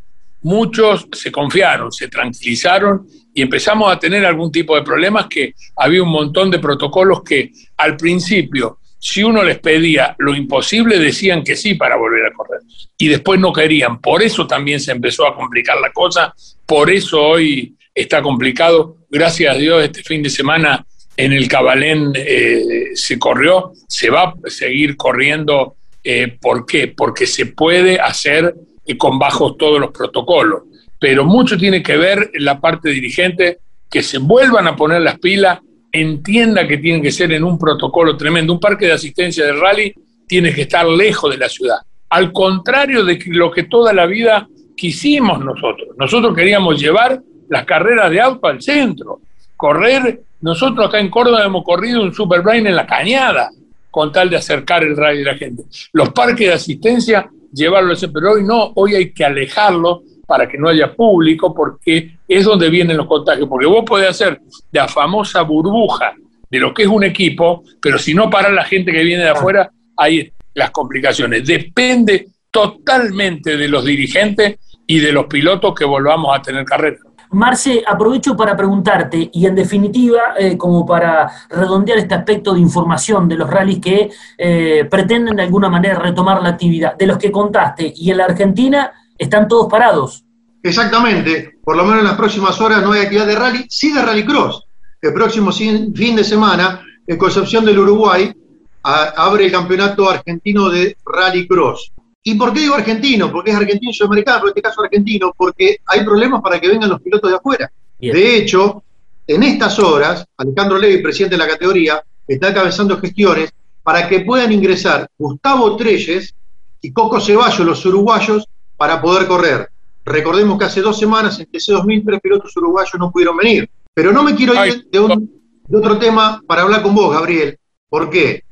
muchos 0.45 1.07
se 1.11 1.31
confiaron, 1.31 1.91
se 1.91 2.07
tranquilizaron 2.07 3.07
y 3.33 3.41
empezamos 3.41 3.91
a 3.91 3.97
tener 3.97 4.23
algún 4.23 4.51
tipo 4.51 4.75
de 4.75 4.83
problemas 4.83 5.25
que 5.25 5.55
había 5.75 6.03
un 6.03 6.09
montón 6.09 6.51
de 6.51 6.59
protocolos 6.59 7.23
que 7.23 7.51
al 7.77 7.97
principio, 7.97 8.77
si 8.99 9.23
uno 9.23 9.41
les 9.43 9.57
pedía 9.57 10.15
lo 10.19 10.35
imposible, 10.35 10.99
decían 10.99 11.43
que 11.43 11.55
sí 11.55 11.73
para 11.73 11.95
volver 11.95 12.27
a 12.27 12.31
correr 12.31 12.61
y 12.95 13.07
después 13.07 13.39
no 13.39 13.51
querían. 13.51 13.99
Por 13.99 14.21
eso 14.21 14.45
también 14.45 14.79
se 14.79 14.91
empezó 14.91 15.25
a 15.25 15.35
complicar 15.35 15.79
la 15.81 15.91
cosa, 15.91 16.31
por 16.67 16.91
eso 16.91 17.23
hoy 17.23 17.75
está 17.95 18.21
complicado. 18.21 18.97
Gracias 19.09 19.55
a 19.55 19.57
Dios 19.57 19.83
este 19.83 20.03
fin 20.03 20.21
de 20.21 20.29
semana 20.29 20.85
en 21.17 21.33
el 21.33 21.47
Cabalén 21.47 22.11
eh, 22.13 22.91
se 22.93 23.17
corrió, 23.17 23.71
se 23.87 24.11
va 24.11 24.25
a 24.25 24.49
seguir 24.51 24.95
corriendo. 24.95 25.75
Eh, 26.03 26.37
¿Por 26.39 26.67
qué? 26.67 26.93
Porque 26.95 27.25
se 27.25 27.47
puede 27.47 27.99
hacer 27.99 28.53
con 28.97 29.17
bajos 29.17 29.57
todos 29.57 29.79
los 29.79 29.91
protocolos. 29.91 30.63
Pero 30.99 31.25
mucho 31.25 31.57
tiene 31.57 31.81
que 31.81 31.97
ver 31.97 32.31
la 32.35 32.59
parte 32.59 32.89
dirigente, 32.89 33.59
que 33.89 34.03
se 34.03 34.17
vuelvan 34.17 34.67
a 34.67 34.75
poner 34.75 35.01
las 35.01 35.19
pilas, 35.19 35.59
entienda 35.91 36.67
que 36.67 36.77
tiene 36.77 37.01
que 37.01 37.11
ser 37.11 37.31
en 37.31 37.43
un 37.43 37.57
protocolo 37.57 38.15
tremendo. 38.15 38.53
Un 38.53 38.59
parque 38.59 38.85
de 38.85 38.93
asistencia 38.93 39.45
de 39.45 39.53
rally 39.53 39.93
tiene 40.27 40.53
que 40.53 40.63
estar 40.63 40.85
lejos 40.85 41.31
de 41.31 41.37
la 41.37 41.49
ciudad. 41.49 41.77
Al 42.09 42.31
contrario 42.31 43.03
de 43.03 43.19
lo 43.27 43.51
que 43.51 43.63
toda 43.63 43.93
la 43.93 44.05
vida 44.05 44.47
quisimos 44.75 45.39
nosotros. 45.39 45.89
Nosotros 45.97 46.35
queríamos 46.35 46.79
llevar 46.79 47.21
las 47.49 47.65
carreras 47.65 48.09
de 48.11 48.21
auto 48.21 48.47
al 48.47 48.61
centro, 48.61 49.21
correr 49.55 50.21
nosotros 50.41 50.87
acá 50.87 50.99
en 50.99 51.09
Córdoba 51.09 51.43
hemos 51.43 51.63
corrido 51.63 52.03
un 52.03 52.13
Superbrain 52.13 52.67
en 52.67 52.75
la 52.75 52.85
cañada 52.85 53.49
con 53.89 54.11
tal 54.11 54.29
de 54.29 54.35
acercar 54.35 54.83
el 54.83 54.95
radio 54.95 55.27
a 55.27 55.33
la 55.33 55.37
gente. 55.39 55.63
Los 55.93 56.09
parques 56.09 56.47
de 56.47 56.53
asistencia, 56.53 57.27
llevarlo 57.55 57.93
ese, 57.93 58.09
pero 58.09 58.33
hoy 58.33 58.43
no, 58.43 58.71
hoy 58.75 58.95
hay 58.95 59.13
que 59.13 59.25
alejarlo 59.25 60.03
para 60.27 60.47
que 60.47 60.57
no 60.57 60.69
haya 60.69 60.93
público, 60.93 61.53
porque 61.53 62.17
es 62.27 62.45
donde 62.45 62.69
vienen 62.69 62.97
los 62.97 63.07
contagios. 63.07 63.47
Porque 63.47 63.67
vos 63.67 63.83
podés 63.85 64.09
hacer 64.09 64.41
la 64.71 64.87
famosa 64.87 65.41
burbuja 65.41 66.13
de 66.49 66.59
lo 66.59 66.73
que 66.73 66.83
es 66.83 66.87
un 66.87 67.03
equipo, 67.03 67.63
pero 67.81 67.97
si 67.97 68.13
no 68.13 68.29
para 68.29 68.49
la 68.49 68.63
gente 68.63 68.91
que 68.91 69.03
viene 69.03 69.23
de 69.23 69.29
afuera, 69.29 69.71
hay 69.97 70.31
las 70.53 70.71
complicaciones. 70.71 71.45
Depende 71.45 72.27
totalmente 72.51 73.57
de 73.57 73.67
los 73.67 73.85
dirigentes 73.85 74.57
y 74.87 74.99
de 74.99 75.11
los 75.11 75.25
pilotos 75.25 75.73
que 75.75 75.85
volvamos 75.85 76.35
a 76.35 76.41
tener 76.41 76.65
carrera. 76.65 76.97
Marce, 77.35 77.83
aprovecho 77.85 78.33
para 78.37 78.55
preguntarte, 78.55 79.29
y 79.33 79.45
en 79.45 79.55
definitiva, 79.55 80.35
eh, 80.39 80.57
como 80.57 80.85
para 80.85 81.29
redondear 81.49 81.97
este 81.97 82.15
aspecto 82.15 82.53
de 82.53 82.61
información 82.61 83.27
de 83.27 83.35
los 83.35 83.49
rallies 83.49 83.81
que 83.81 84.09
eh, 84.37 84.87
pretenden 84.89 85.35
de 85.35 85.43
alguna 85.43 85.67
manera 85.67 85.99
retomar 85.99 86.41
la 86.41 86.49
actividad, 86.49 86.95
de 86.95 87.05
los 87.05 87.17
que 87.17 87.33
contaste, 87.33 87.91
y 87.93 88.09
en 88.09 88.17
la 88.19 88.25
Argentina 88.25 88.93
están 89.17 89.49
todos 89.49 89.69
parados. 89.69 90.23
Exactamente, 90.63 91.59
por 91.61 91.75
lo 91.75 91.83
menos 91.83 91.99
en 91.99 92.05
las 92.05 92.15
próximas 92.15 92.59
horas 92.61 92.81
no 92.81 92.93
hay 92.93 93.01
actividad 93.01 93.27
de 93.27 93.35
rally, 93.35 93.65
sí 93.67 93.91
de 93.91 94.01
rallycross. 94.01 94.63
El 95.01 95.13
próximo 95.13 95.51
fin 95.51 95.91
de 95.93 96.23
semana, 96.23 96.85
en 97.05 97.17
Concepción 97.17 97.65
del 97.65 97.79
Uruguay, 97.79 98.33
abre 98.81 99.47
el 99.47 99.51
campeonato 99.51 100.09
argentino 100.09 100.69
de 100.69 100.95
rallycross. 101.05 101.91
¿Y 102.27 102.33
por 102.33 102.51
qué 102.51 102.61
digo 102.61 102.73
argentino? 102.73 103.31
Porque 103.31 103.51
es 103.51 103.57
argentino 103.57 103.91
y 103.91 103.93
sudamericano, 103.93 104.45
en 104.45 104.47
este 104.47 104.61
caso 104.63 104.81
argentino, 104.81 105.31
porque 105.37 105.77
hay 105.85 106.03
problemas 106.03 106.41
para 106.41 106.59
que 106.59 106.67
vengan 106.67 106.89
los 106.89 106.99
pilotos 106.99 107.29
de 107.29 107.37
afuera. 107.37 107.71
De 107.99 108.37
hecho, 108.37 108.83
en 109.27 109.43
estas 109.43 109.77
horas, 109.77 110.25
Alejandro 110.35 110.79
Levy, 110.79 111.03
presidente 111.03 111.35
de 111.35 111.43
la 111.43 111.47
categoría, 111.47 112.03
está 112.27 112.49
encabezando 112.49 112.97
gestiones 112.97 113.53
para 113.83 114.09
que 114.09 114.21
puedan 114.21 114.51
ingresar 114.51 115.07
Gustavo 115.15 115.75
Treyes 115.75 116.33
y 116.81 116.91
Coco 116.91 117.21
Ceballos, 117.21 117.59
los 117.59 117.85
uruguayos, 117.85 118.47
para 118.75 118.99
poder 118.99 119.27
correr. 119.27 119.69
Recordemos 120.03 120.57
que 120.57 120.65
hace 120.65 120.81
dos 120.81 120.97
semanas 120.97 121.39
en 121.39 121.45
TC2000 121.45 122.05
tres 122.07 122.21
pilotos 122.21 122.57
uruguayos 122.57 122.95
no 122.97 123.11
pudieron 123.11 123.37
venir. 123.37 123.69
Pero 123.93 124.11
no 124.11 124.23
me 124.23 124.33
quiero 124.33 124.65
ir 124.65 124.87
de, 124.89 125.27
de 125.67 125.77
otro 125.77 125.99
tema 125.99 126.41
para 126.47 126.63
hablar 126.63 126.81
con 126.81 126.95
vos, 126.95 127.13
Gabriel. 127.13 127.55
¿Por 127.87 128.09
qué? 128.09 128.43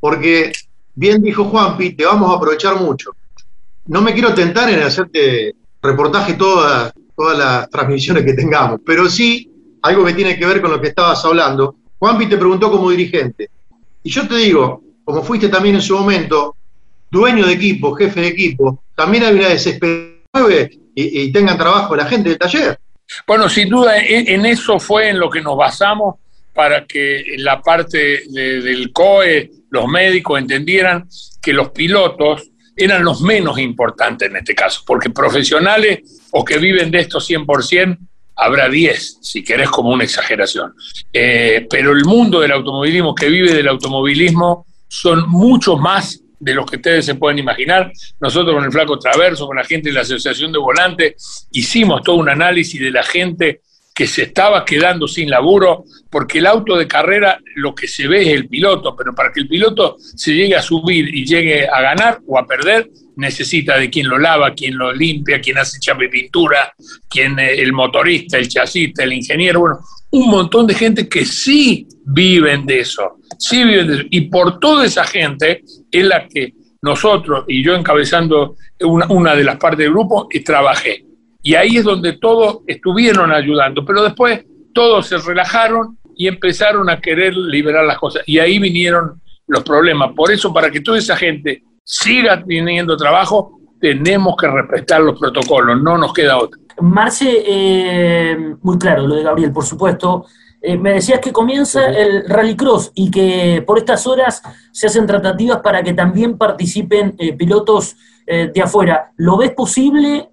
Porque 0.00 0.50
bien 0.96 1.22
dijo 1.22 1.44
Juanpi, 1.44 1.92
te 1.92 2.04
vamos 2.04 2.28
a 2.32 2.36
aprovechar 2.36 2.74
mucho 2.80 3.12
no 3.86 4.02
me 4.02 4.12
quiero 4.12 4.34
tentar 4.34 4.70
en 4.70 4.80
hacerte 4.80 5.54
reportaje 5.82 6.34
todas, 6.34 6.92
todas 7.16 7.38
las 7.38 7.70
transmisiones 7.70 8.24
que 8.24 8.34
tengamos, 8.34 8.80
pero 8.84 9.08
sí 9.08 9.50
algo 9.82 10.04
que 10.04 10.14
tiene 10.14 10.38
que 10.38 10.46
ver 10.46 10.60
con 10.60 10.70
lo 10.70 10.80
que 10.80 10.88
estabas 10.88 11.24
hablando. 11.24 11.76
Juanpi 11.98 12.26
te 12.26 12.36
preguntó 12.36 12.70
como 12.70 12.90
dirigente. 12.90 13.50
Y 14.02 14.10
yo 14.10 14.26
te 14.26 14.36
digo, 14.36 14.82
como 15.04 15.22
fuiste 15.22 15.48
también 15.48 15.76
en 15.76 15.82
su 15.82 15.96
momento, 15.96 16.56
dueño 17.10 17.46
de 17.46 17.54
equipo, 17.54 17.94
jefe 17.94 18.20
de 18.20 18.28
equipo, 18.28 18.82
también 18.94 19.24
hay 19.24 19.34
una 19.34 19.48
desesperación 19.48 20.70
y, 20.94 21.22
y 21.22 21.32
tengan 21.32 21.58
trabajo 21.58 21.96
la 21.96 22.06
gente 22.06 22.30
del 22.30 22.38
taller. 22.38 22.78
Bueno, 23.26 23.48
sin 23.48 23.68
duda, 23.68 23.98
en 23.98 24.46
eso 24.46 24.78
fue 24.78 25.08
en 25.08 25.18
lo 25.18 25.28
que 25.28 25.40
nos 25.40 25.56
basamos 25.56 26.16
para 26.54 26.84
que 26.84 27.36
la 27.38 27.60
parte 27.60 28.22
del 28.28 28.92
COE, 28.92 29.50
los 29.70 29.86
médicos 29.86 30.38
entendieran 30.38 31.08
que 31.40 31.52
los 31.52 31.70
pilotos 31.70 32.49
eran 32.84 33.04
los 33.04 33.20
menos 33.20 33.58
importantes 33.58 34.28
en 34.30 34.36
este 34.36 34.54
caso, 34.54 34.82
porque 34.86 35.10
profesionales 35.10 36.00
o 36.32 36.44
que 36.44 36.58
viven 36.58 36.90
de 36.90 37.00
esto 37.00 37.18
100%, 37.18 37.98
habrá 38.36 38.68
10, 38.68 39.18
si 39.20 39.44
querés 39.44 39.68
como 39.68 39.90
una 39.90 40.04
exageración. 40.04 40.74
Eh, 41.12 41.66
pero 41.68 41.92
el 41.92 42.04
mundo 42.04 42.40
del 42.40 42.52
automovilismo, 42.52 43.14
que 43.14 43.28
vive 43.28 43.52
del 43.52 43.68
automovilismo, 43.68 44.66
son 44.88 45.28
muchos 45.28 45.78
más 45.78 46.20
de 46.38 46.54
los 46.54 46.68
que 46.68 46.76
ustedes 46.76 47.04
se 47.04 47.14
pueden 47.16 47.38
imaginar. 47.38 47.92
Nosotros 48.18 48.54
con 48.54 48.64
el 48.64 48.72
Flaco 48.72 48.98
Traverso, 48.98 49.46
con 49.46 49.56
la 49.56 49.64
gente 49.64 49.90
de 49.90 49.94
la 49.94 50.00
Asociación 50.00 50.50
de 50.52 50.58
Volantes, 50.58 51.46
hicimos 51.52 52.02
todo 52.02 52.16
un 52.16 52.30
análisis 52.30 52.80
de 52.80 52.90
la 52.90 53.02
gente 53.02 53.60
que 53.94 54.06
se 54.06 54.22
estaba 54.22 54.64
quedando 54.64 55.06
sin 55.06 55.28
laburo, 55.28 55.84
porque 56.10 56.38
el 56.38 56.46
auto 56.46 56.76
de 56.76 56.86
carrera 56.86 57.38
lo 57.56 57.74
que 57.74 57.88
se 57.88 58.08
ve 58.08 58.22
es 58.22 58.28
el 58.28 58.48
piloto, 58.48 58.94
pero 58.96 59.14
para 59.14 59.32
que 59.32 59.40
el 59.40 59.48
piloto 59.48 59.96
se 59.98 60.34
llegue 60.34 60.56
a 60.56 60.62
subir 60.62 61.14
y 61.14 61.26
llegue 61.26 61.68
a 61.68 61.80
ganar 61.82 62.20
o 62.26 62.38
a 62.38 62.46
perder, 62.46 62.88
necesita 63.16 63.76
de 63.76 63.90
quien 63.90 64.08
lo 64.08 64.18
lava, 64.18 64.54
quien 64.54 64.78
lo 64.78 64.92
limpia, 64.92 65.40
quien 65.40 65.58
hace 65.58 65.78
chapa 65.78 66.04
y 66.04 66.08
pintura, 66.08 66.72
quien 67.08 67.38
eh, 67.38 67.60
el 67.60 67.72
motorista, 67.72 68.38
el 68.38 68.48
chasista, 68.48 69.04
el 69.04 69.12
ingeniero, 69.12 69.60
bueno, 69.60 69.80
un 70.12 70.30
montón 70.30 70.66
de 70.66 70.74
gente 70.74 71.08
que 71.08 71.24
sí 71.24 71.86
viven 72.04 72.66
de 72.66 72.80
eso, 72.80 73.18
sí 73.38 73.64
viven 73.64 73.86
de 73.86 73.94
eso. 73.94 74.04
Y 74.10 74.22
por 74.22 74.58
toda 74.58 74.86
esa 74.86 75.04
gente 75.04 75.62
es 75.90 76.04
la 76.04 76.26
que 76.26 76.54
nosotros, 76.82 77.44
y 77.46 77.62
yo 77.62 77.74
encabezando 77.74 78.56
una, 78.80 79.06
una 79.08 79.34
de 79.34 79.44
las 79.44 79.56
partes 79.56 79.80
del 79.80 79.90
grupo, 79.90 80.28
trabajé. 80.44 81.04
Y 81.42 81.54
ahí 81.54 81.76
es 81.76 81.84
donde 81.84 82.14
todos 82.14 82.58
estuvieron 82.66 83.32
ayudando, 83.32 83.84
pero 83.84 84.02
después 84.02 84.44
todos 84.74 85.06
se 85.06 85.18
relajaron 85.18 85.98
y 86.16 86.28
empezaron 86.28 86.90
a 86.90 87.00
querer 87.00 87.34
liberar 87.34 87.84
las 87.84 87.98
cosas. 87.98 88.22
Y 88.26 88.38
ahí 88.38 88.58
vinieron 88.58 89.20
los 89.46 89.62
problemas. 89.62 90.12
Por 90.14 90.30
eso, 90.30 90.52
para 90.52 90.70
que 90.70 90.80
toda 90.80 90.98
esa 90.98 91.16
gente 91.16 91.62
siga 91.82 92.44
teniendo 92.44 92.96
trabajo, 92.96 93.58
tenemos 93.80 94.36
que 94.36 94.46
respetar 94.46 95.00
los 95.00 95.18
protocolos, 95.18 95.82
no 95.82 95.96
nos 95.96 96.12
queda 96.12 96.36
otra. 96.36 96.60
Marce, 96.80 97.42
eh, 97.46 98.54
muy 98.62 98.78
claro 98.78 99.06
lo 99.06 99.16
de 99.16 99.22
Gabriel, 99.22 99.52
por 99.52 99.64
supuesto. 99.64 100.26
Eh, 100.62 100.76
me 100.76 100.92
decías 100.92 101.20
que 101.20 101.32
comienza 101.32 101.86
el 101.86 102.28
Rallycross 102.28 102.92
y 102.94 103.10
que 103.10 103.64
por 103.66 103.78
estas 103.78 104.06
horas 104.06 104.42
se 104.72 104.86
hacen 104.86 105.06
tratativas 105.06 105.60
para 105.60 105.82
que 105.82 105.94
también 105.94 106.36
participen 106.36 107.14
eh, 107.18 107.32
pilotos 107.32 107.96
de 108.30 108.62
afuera. 108.62 109.10
¿Lo 109.16 109.38
ves 109.38 109.50
posible? 109.50 110.29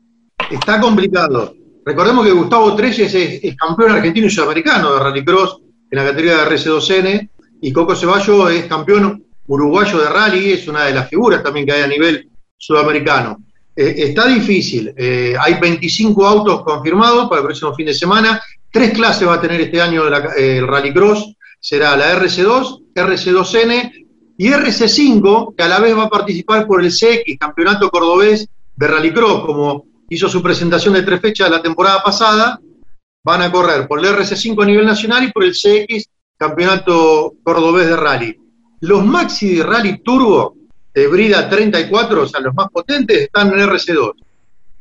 Está 0.49 0.79
complicado. 0.79 1.55
Recordemos 1.85 2.25
que 2.25 2.31
Gustavo 2.31 2.75
Treyes 2.75 3.13
es, 3.13 3.55
campeón 3.55 3.91
argentino 3.91 4.27
y 4.27 4.29
sudamericano 4.29 4.93
de 4.93 4.99
Rallycross 4.99 5.59
en 5.91 5.97
la 5.97 6.05
categoría 6.05 6.37
de 6.37 6.55
RC2N 6.55 7.29
y 7.61 7.73
Coco 7.73 7.95
Ceballo 7.95 8.49
es 8.49 8.65
campeón 8.65 9.25
uruguayo 9.47 9.99
de 9.99 10.09
rally, 10.09 10.53
es 10.53 10.67
una 10.67 10.85
de 10.85 10.93
las 10.93 11.09
figuras 11.09 11.43
también 11.43 11.65
que 11.65 11.73
hay 11.73 11.81
a 11.81 11.87
nivel 11.87 12.29
sudamericano. 12.57 13.37
Eh, 13.75 13.95
está 13.97 14.27
difícil, 14.27 14.93
eh, 14.95 15.35
hay 15.39 15.55
25 15.59 16.25
autos 16.25 16.63
confirmados 16.63 17.29
para 17.29 17.41
el 17.41 17.47
próximo 17.47 17.73
fin 17.73 17.85
de 17.85 17.93
semana, 17.93 18.41
tres 18.71 18.91
clases 18.91 19.27
va 19.27 19.35
a 19.35 19.41
tener 19.41 19.59
este 19.61 19.81
año 19.81 20.03
eh, 20.07 20.57
el 20.57 20.67
Rallycross, 20.67 21.33
será 21.59 21.95
la 21.95 22.19
RC2, 22.19 22.93
RC2N 22.95 24.05
y 24.37 24.49
RC5, 24.49 25.55
que 25.55 25.63
a 25.63 25.67
la 25.67 25.79
vez 25.79 25.97
va 25.97 26.03
a 26.03 26.09
participar 26.09 26.67
por 26.67 26.83
el 26.83 26.91
CX, 26.91 27.37
Campeonato 27.39 27.89
Cordobés 27.89 28.47
de 28.75 28.87
Rallycross, 28.87 29.45
como 29.45 29.85
hizo 30.09 30.29
su 30.29 30.41
presentación 30.41 30.93
de 30.93 31.03
tres 31.03 31.21
fechas 31.21 31.49
la 31.49 31.61
temporada 31.61 32.01
pasada, 32.03 32.59
van 33.23 33.41
a 33.41 33.51
correr 33.51 33.87
por 33.87 33.99
el 33.99 34.05
RC5 34.05 34.63
a 34.63 34.65
nivel 34.65 34.85
nacional 34.85 35.23
y 35.23 35.31
por 35.31 35.43
el 35.43 35.53
CX, 35.53 36.05
Campeonato 36.37 37.33
Cordobés 37.43 37.87
de 37.87 37.95
Rally. 37.95 38.39
Los 38.81 39.05
Maxi 39.05 39.61
Rally 39.61 39.99
Turbo 40.03 40.55
de 40.93 41.07
Brida 41.07 41.49
34, 41.49 42.21
o 42.21 42.27
sea, 42.27 42.39
los 42.39 42.53
más 42.55 42.69
potentes, 42.69 43.17
están 43.17 43.47
en 43.47 43.67
RC2. 43.67 44.13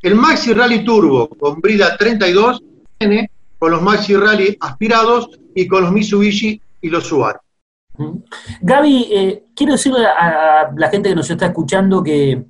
El 0.03 0.15
Maxi 0.15 0.53
Rally 0.53 0.85
Turbo 0.85 1.29
con 1.29 1.61
Brida 1.61 1.97
32 1.97 2.63
viene 3.01 3.31
con 3.59 3.71
los 3.71 3.83
Maxi 3.83 4.15
Rally 4.17 4.57
aspirados 4.61 5.31
y 5.55 5.67
con 5.67 5.83
los 5.83 5.93
Mitsubishi 5.93 6.61
y 6.83 6.89
los 6.89 7.07
Subaru. 7.07 7.41
Gaby, 8.61 9.09
eh, 9.11 9.45
quiero 9.55 9.73
decirle 9.73 10.07
a 10.07 10.71
la 10.77 10.91
gente 10.91 11.09
que 11.09 11.15
nos 11.15 11.31
está 11.31 11.47
escuchando 11.47 12.03
que 12.03 12.45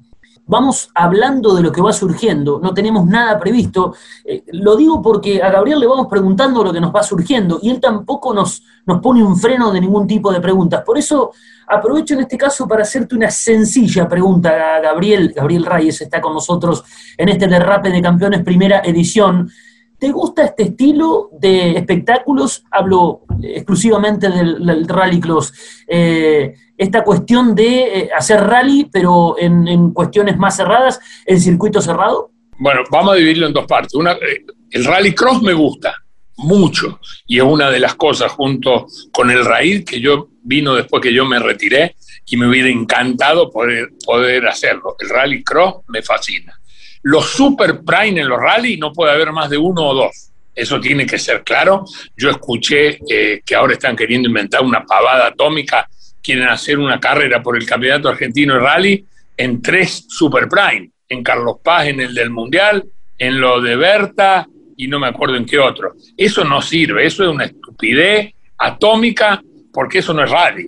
vamos 0.46 0.90
hablando 0.94 1.54
de 1.54 1.62
lo 1.62 1.72
que 1.72 1.82
va 1.82 1.92
surgiendo, 1.92 2.60
no 2.62 2.72
tenemos 2.72 3.06
nada 3.06 3.38
previsto. 3.38 3.94
Eh, 4.24 4.44
lo 4.52 4.76
digo 4.76 5.02
porque 5.02 5.42
a 5.42 5.50
Gabriel 5.50 5.80
le 5.80 5.86
vamos 5.86 6.06
preguntando 6.08 6.62
lo 6.62 6.72
que 6.72 6.80
nos 6.80 6.94
va 6.94 7.02
surgiendo 7.02 7.58
y 7.60 7.70
él 7.70 7.80
tampoco 7.80 8.32
nos, 8.32 8.62
nos 8.86 9.00
pone 9.00 9.22
un 9.22 9.36
freno 9.36 9.72
de 9.72 9.80
ningún 9.80 10.06
tipo 10.06 10.32
de 10.32 10.40
preguntas. 10.40 10.82
Por 10.84 10.98
eso 10.98 11.32
aprovecho 11.66 12.14
en 12.14 12.20
este 12.20 12.38
caso 12.38 12.68
para 12.68 12.82
hacerte 12.82 13.16
una 13.16 13.30
sencilla 13.30 14.08
pregunta 14.08 14.76
a 14.76 14.80
Gabriel. 14.80 15.32
Gabriel 15.34 15.66
Reyes 15.66 16.00
está 16.00 16.20
con 16.20 16.32
nosotros 16.32 16.84
en 17.16 17.28
este 17.28 17.48
Derrape 17.48 17.90
de 17.90 18.00
Campeones 18.00 18.44
primera 18.44 18.80
edición. 18.84 19.50
¿Te 19.98 20.10
gusta 20.10 20.44
este 20.44 20.64
estilo 20.64 21.30
de 21.32 21.72
espectáculos? 21.72 22.64
Hablo 22.70 23.22
exclusivamente 23.42 24.28
del, 24.28 24.86
Rally 24.86 25.20
Cross. 25.20 25.52
Eh, 25.88 26.54
esta 26.76 27.02
cuestión 27.02 27.54
de 27.54 28.00
eh, 28.00 28.10
hacer 28.14 28.40
rally, 28.40 28.88
pero 28.92 29.36
en, 29.38 29.92
cuestiones 29.92 30.36
más 30.36 30.56
cerradas, 30.56 31.00
el 31.24 31.40
circuito 31.40 31.80
cerrado? 31.80 32.30
Bueno, 32.58 32.82
vamos 32.90 33.14
a 33.14 33.16
dividirlo 33.16 33.46
en 33.46 33.54
dos 33.54 33.66
partes. 33.66 33.94
Una, 33.94 34.12
eh, 34.12 34.44
el 34.70 34.84
Rally 34.84 35.14
Cross 35.14 35.42
me 35.42 35.54
gusta 35.54 35.94
mucho 36.38 37.00
y 37.26 37.38
es 37.38 37.44
una 37.44 37.70
de 37.70 37.78
las 37.78 37.94
cosas 37.94 38.30
junto 38.32 38.86
con 39.10 39.30
el 39.30 39.44
Raid 39.44 39.84
que 39.84 40.00
yo 40.00 40.28
vino 40.42 40.74
después 40.74 41.02
que 41.02 41.14
yo 41.14 41.24
me 41.24 41.38
retiré 41.38 41.96
y 42.26 42.36
me 42.36 42.46
hubiera 42.46 42.68
encantado 42.68 43.50
poder, 43.50 43.90
poder 44.04 44.46
hacerlo. 44.46 44.96
El 44.98 45.08
Rally 45.08 45.42
Cross 45.42 45.76
me 45.88 46.02
fascina. 46.02 46.60
Los 47.08 47.26
Super 47.26 47.82
Prime 47.84 48.20
en 48.20 48.28
los 48.28 48.40
rally 48.40 48.78
no 48.78 48.92
puede 48.92 49.12
haber 49.12 49.30
más 49.30 49.48
de 49.48 49.56
uno 49.56 49.90
o 49.90 49.94
dos. 49.94 50.32
Eso 50.52 50.80
tiene 50.80 51.06
que 51.06 51.20
ser 51.20 51.44
claro. 51.44 51.84
Yo 52.16 52.30
escuché 52.30 52.98
eh, 53.08 53.42
que 53.46 53.54
ahora 53.54 53.74
están 53.74 53.94
queriendo 53.94 54.28
inventar 54.28 54.62
una 54.62 54.84
pavada 54.84 55.28
atómica 55.28 55.88
quieren 56.20 56.48
hacer 56.48 56.80
una 56.80 56.98
carrera 56.98 57.40
por 57.40 57.56
el 57.56 57.64
Campeonato 57.64 58.08
Argentino 58.08 58.54
de 58.54 58.60
Rally 58.60 59.06
en 59.36 59.62
tres 59.62 60.06
Super 60.08 60.48
Prime, 60.48 60.90
en 61.08 61.22
Carlos 61.22 61.58
Paz 61.62 61.86
en 61.86 62.00
el 62.00 62.12
del 62.12 62.30
Mundial, 62.30 62.84
en 63.16 63.40
lo 63.40 63.60
de 63.60 63.76
Berta 63.76 64.48
y 64.76 64.88
no 64.88 64.98
me 64.98 65.06
acuerdo 65.06 65.36
en 65.36 65.46
qué 65.46 65.60
otro. 65.60 65.94
Eso 66.16 66.42
no 66.42 66.60
sirve, 66.60 67.06
eso 67.06 67.22
es 67.22 67.30
una 67.30 67.44
estupidez 67.44 68.34
atómica 68.58 69.40
porque 69.72 69.98
eso 69.98 70.12
no 70.12 70.24
es 70.24 70.30
rally. 70.32 70.66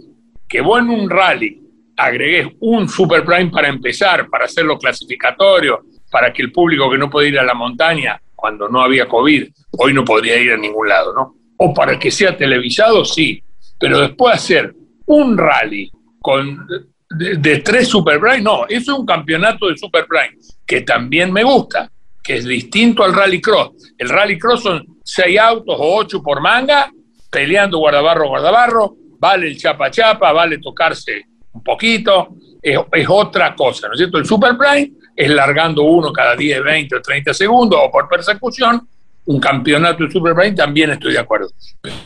Que 0.48 0.60
vos 0.60 0.78
en 0.78 0.90
un 0.90 1.10
rally 1.10 1.60
agregues 1.96 2.46
un 2.60 2.88
Super 2.88 3.24
Prime 3.24 3.50
para 3.50 3.66
empezar, 3.66 4.28
para 4.28 4.44
hacerlo 4.44 4.78
clasificatorio, 4.78 5.82
para 6.10 6.32
que 6.32 6.42
el 6.42 6.52
público 6.52 6.90
que 6.90 6.98
no 6.98 7.10
puede 7.10 7.28
ir 7.28 7.38
a 7.38 7.44
la 7.44 7.54
montaña 7.54 8.20
cuando 8.34 8.68
no 8.68 8.80
había 8.80 9.08
COVID, 9.08 9.48
hoy 9.78 9.92
no 9.92 10.04
podría 10.04 10.36
ir 10.36 10.52
a 10.52 10.56
ningún 10.56 10.88
lado, 10.88 11.12
¿no? 11.14 11.34
O 11.56 11.74
para 11.74 11.98
que 11.98 12.10
sea 12.10 12.36
televisado, 12.36 13.04
sí, 13.04 13.42
pero 13.78 14.00
después 14.00 14.36
hacer 14.36 14.74
un 15.06 15.36
rally 15.36 15.90
con 16.20 16.66
de, 17.10 17.58
tres 17.58 17.88
Super 17.88 18.20
Prime, 18.20 18.42
no, 18.42 18.66
eso 18.68 18.92
es 18.92 18.98
un 18.98 19.06
campeonato 19.06 19.68
de 19.68 19.76
Super 19.76 20.06
Prime, 20.06 20.36
que 20.66 20.82
también 20.82 21.32
me 21.32 21.42
gusta, 21.42 21.90
que 22.22 22.36
es 22.36 22.44
distinto 22.44 23.02
al 23.02 23.14
Rally 23.14 23.40
Cross. 23.40 23.94
El 23.96 24.08
Rally 24.08 24.38
Cross 24.38 24.62
son 24.62 24.86
seis 25.02 25.38
autos 25.38 25.74
o 25.78 25.96
ocho 25.96 26.22
por 26.22 26.40
manga, 26.40 26.92
peleando 27.30 27.78
guardabarro, 27.78 28.28
guardabarro, 28.28 28.96
vale 29.18 29.48
el 29.48 29.58
chapa 29.58 29.90
chapa, 29.90 30.32
vale 30.32 30.58
tocarse 30.58 31.24
un 31.52 31.62
poquito, 31.62 32.36
es, 32.62 33.08
otra 33.08 33.54
cosa, 33.54 33.88
¿no 33.88 33.94
es 33.94 33.98
cierto? 33.98 34.18
El 34.18 34.26
Super 34.26 34.56
Prime 34.56 34.92
es 35.18 35.28
largando 35.30 35.82
uno 35.82 36.12
cada 36.12 36.36
10, 36.36 36.62
20 36.62 36.94
o 36.94 37.02
30 37.02 37.34
segundos 37.34 37.80
o 37.82 37.90
por 37.90 38.08
persecución, 38.08 38.86
un 39.24 39.40
campeonato 39.40 40.04
de 40.04 40.12
Super 40.12 40.32
Prime 40.32 40.54
también 40.54 40.90
estoy 40.90 41.12
de 41.12 41.18
acuerdo. 41.18 41.50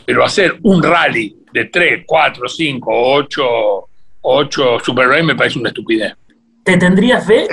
Pero 0.03 0.25
hacer 0.25 0.57
un 0.63 0.81
rally 0.81 1.37
de 1.51 1.65
3, 1.65 2.05
4, 2.07 2.49
5, 2.49 2.91
8, 2.91 3.43
8 4.21 4.79
Super 4.83 5.07
Rally 5.09 5.27
me 5.27 5.35
parece 5.35 5.59
una 5.59 5.69
estupidez. 5.69 6.15
¿Te 6.63 6.75
tendrías 6.75 7.23
fe 7.27 7.47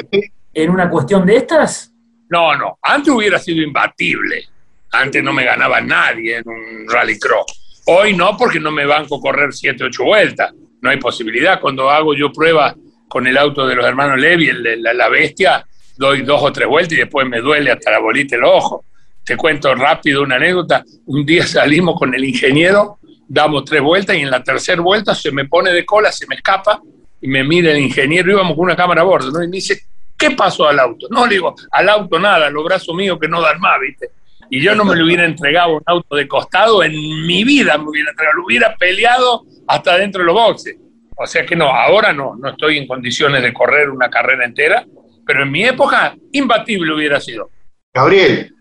en 0.55 0.71
una 0.71 0.89
cuestión 0.89 1.27
de 1.27 1.37
estas? 1.37 1.93
No, 2.31 2.57
no. 2.57 2.79
Antes 2.81 3.13
hubiera 3.13 3.39
sido 3.39 3.63
imbatible. 3.63 4.45
Antes 4.93 5.23
no 5.23 5.35
me 5.35 5.45
ganaba 5.45 5.83
nadie 5.83 6.39
en 6.39 6.49
un 6.49 6.89
rally 6.89 7.19
cross. 7.19 7.83
Hoy 7.85 8.17
no, 8.17 8.35
porque 8.35 8.59
no 8.59 8.71
me 8.71 8.87
banco 8.87 9.21
correr 9.21 9.53
7, 9.53 9.85
8 9.85 10.05
vueltas. 10.05 10.55
No 10.81 10.89
hay 10.89 10.97
posibilidad. 10.97 11.61
Cuando 11.61 11.91
hago 11.91 12.15
yo 12.15 12.33
prueba 12.33 12.75
con 13.11 13.27
el 13.27 13.37
auto 13.37 13.67
de 13.67 13.75
los 13.75 13.85
hermanos 13.85 14.19
Levy, 14.19 14.51
la, 14.53 14.95
la, 14.95 15.09
bestia, 15.09 15.67
doy 15.97 16.23
dos 16.23 16.41
o 16.43 16.53
tres 16.53 16.69
vueltas 16.69 16.93
y 16.93 17.01
después 17.01 17.29
me 17.29 17.41
duele 17.41 17.73
hasta 17.73 17.91
la 17.91 17.99
bolita 17.99 18.37
el 18.37 18.45
ojo. 18.45 18.85
Te 19.25 19.37
cuento 19.37 19.75
rápido 19.75 20.23
una 20.23 20.37
anécdota. 20.37 20.85
Un 21.07 21.27
día 21.27 21.47
salimos 21.47 21.99
con 21.99 22.15
el 22.15 22.25
ingeniero 22.25 23.01
damos 23.33 23.65
tres 23.65 23.81
vueltas 23.81 24.17
y 24.17 24.23
en 24.23 24.31
la 24.31 24.43
tercera 24.43 24.83
vuelta 24.83 25.15
se 25.15 25.31
me 25.31 25.45
pone 25.45 25.73
de 25.73 25.87
cola, 25.87 26.11
se 26.11 26.27
me 26.27 26.35
escapa 26.35 26.83
y 27.21 27.29
me 27.29 27.45
mira 27.45 27.71
el 27.71 27.79
ingeniero, 27.79 28.33
íbamos 28.33 28.57
con 28.57 28.65
una 28.65 28.75
cámara 28.75 29.03
a 29.03 29.05
bordo, 29.05 29.31
¿no? 29.31 29.41
Y 29.41 29.47
me 29.47 29.59
dice, 29.59 29.85
¿qué 30.19 30.33
pasó 30.33 30.67
al 30.67 30.81
auto? 30.81 31.07
No, 31.11 31.27
le 31.27 31.35
digo, 31.35 31.55
al 31.71 31.89
auto 31.89 32.19
nada, 32.19 32.51
los 32.51 32.65
brazos 32.65 32.93
míos 32.97 33.19
que 33.21 33.29
no 33.29 33.41
dan 33.41 33.61
más, 33.61 33.81
¿viste? 33.81 34.11
Y 34.51 34.61
yo 34.61 34.75
no 34.75 34.85
me 34.85 34.97
lo 34.97 35.05
hubiera 35.05 35.25
entregado 35.25 35.77
un 35.77 35.83
auto 35.87 36.17
de 36.17 36.27
costado, 36.27 36.83
en 36.83 36.93
mi 37.25 37.45
vida 37.45 37.79
me 37.79 37.89
hubiera 37.89 38.11
entregado, 38.11 38.39
lo 38.39 38.45
hubiera 38.47 38.75
peleado 38.75 39.45
hasta 39.69 39.97
dentro 39.97 40.23
de 40.23 40.27
los 40.27 40.35
boxes. 40.35 40.77
O 41.23 41.27
sea 41.27 41.45
que 41.45 41.55
no, 41.55 41.67
ahora 41.67 42.15
no, 42.15 42.35
no 42.35 42.51
estoy 42.51 42.79
en 42.79 42.87
condiciones 42.87 43.43
de 43.43 43.53
correr 43.53 43.91
una 43.91 44.09
carrera 44.09 44.47
entera, 44.47 44.87
pero 45.27 45.43
en 45.43 45.51
mi 45.51 45.63
época 45.65 46.17
imbatible 46.33 46.95
hubiera 46.95 47.21
sido. 47.21 47.51
Gabriel, 47.93 48.55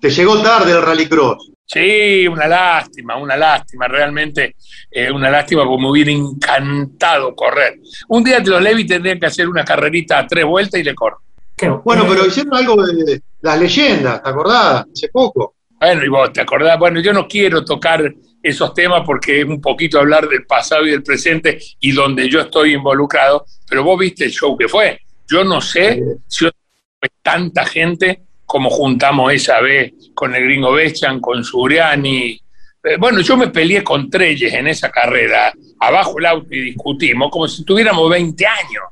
te 0.00 0.10
llegó 0.10 0.40
tarde 0.40 0.70
el 0.70 0.82
rallycross. 0.82 1.50
Sí, 1.64 2.28
una 2.28 2.46
lástima, 2.46 3.16
una 3.16 3.36
lástima, 3.36 3.88
realmente 3.88 4.54
eh, 4.88 5.10
una 5.10 5.30
lástima 5.30 5.64
porque 5.64 5.82
me 5.82 5.90
hubiera 5.90 6.12
encantado 6.12 7.34
correr. 7.34 7.80
Un 8.06 8.22
día 8.22 8.38
los 8.38 8.62
Levi 8.62 8.86
tendrían 8.86 9.18
que 9.18 9.26
hacer 9.26 9.48
una 9.48 9.64
carrerita 9.64 10.20
a 10.20 10.26
tres 10.28 10.44
vueltas 10.44 10.80
y 10.80 10.84
le 10.84 10.94
corro. 10.94 11.22
Bueno, 11.84 12.04
pero 12.08 12.24
hicieron 12.24 12.54
algo 12.54 12.86
de 12.86 13.20
las 13.40 13.58
leyendas, 13.58 14.22
¿te 14.22 14.30
acordás? 14.30 14.86
Hace 14.92 15.08
poco. 15.08 15.56
Bueno, 15.80 16.04
y 16.04 16.08
vos 16.08 16.32
te 16.32 16.40
acordás, 16.40 16.78
bueno, 16.78 17.00
yo 17.00 17.12
no 17.12 17.26
quiero 17.26 17.64
tocar 17.64 18.14
esos 18.46 18.72
temas 18.74 19.02
porque 19.04 19.40
es 19.40 19.46
un 19.46 19.60
poquito 19.60 19.98
hablar 19.98 20.28
del 20.28 20.46
pasado 20.46 20.86
y 20.86 20.90
del 20.90 21.02
presente 21.02 21.58
y 21.80 21.92
donde 21.92 22.28
yo 22.28 22.40
estoy 22.40 22.74
involucrado, 22.74 23.44
pero 23.68 23.82
vos 23.82 23.98
viste 23.98 24.24
el 24.24 24.30
show 24.30 24.56
que 24.56 24.68
fue. 24.68 25.00
Yo 25.28 25.44
no 25.44 25.60
sé 25.60 26.00
si 26.28 26.46
tanta 27.22 27.64
gente 27.64 28.20
como 28.44 28.70
juntamos 28.70 29.32
esa 29.32 29.60
vez 29.60 29.92
con 30.14 30.34
el 30.34 30.44
gringo 30.44 30.72
Bechan, 30.72 31.20
con 31.20 31.42
Suriani. 31.42 32.40
Eh, 32.84 32.96
bueno, 32.98 33.20
yo 33.20 33.36
me 33.36 33.48
peleé 33.48 33.82
con 33.82 34.08
Treyes 34.08 34.54
en 34.54 34.68
esa 34.68 34.90
carrera, 34.90 35.52
abajo 35.80 36.18
el 36.20 36.26
auto 36.26 36.54
y 36.54 36.60
discutimos, 36.60 37.30
como 37.30 37.48
si 37.48 37.64
tuviéramos 37.64 38.08
20 38.08 38.46
años, 38.46 38.84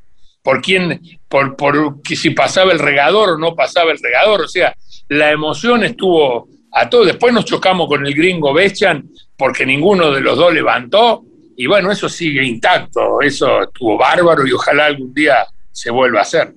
por 0.43 0.61
quién, 0.61 1.01
por, 1.29 1.57
por 1.57 2.01
si 2.05 2.31
pasaba 2.31 2.73
el 2.73 2.81
regador 2.81 3.31
o 3.31 3.39
no 3.39 3.55
pasaba 3.55 3.93
el 3.93 4.01
regador, 4.03 4.43
o 4.43 4.49
sea, 4.49 4.75
la 5.09 5.31
emoción 5.31 5.85
estuvo 5.85 6.49
a 6.75 6.91
todo. 6.91 7.05
Después 7.05 7.33
nos 7.33 7.45
chocamos 7.45 7.89
con 7.89 8.05
el 8.07 8.15
gringo 8.15 8.53
Bechan 8.53 9.09
porque 9.37 9.65
ninguno 9.65 10.11
de 10.11 10.21
los 10.21 10.37
dos 10.37 10.53
levantó, 10.53 11.25
y 11.57 11.67
bueno, 11.67 11.91
eso 11.91 12.09
sigue 12.09 12.45
intacto, 12.45 13.21
eso 13.21 13.63
estuvo 13.63 13.97
bárbaro 13.97 14.47
y 14.47 14.53
ojalá 14.53 14.87
algún 14.87 15.15
día 15.15 15.47
se 15.71 15.91
vuelva 15.91 16.21
a 16.21 16.23
hacer. 16.23 16.55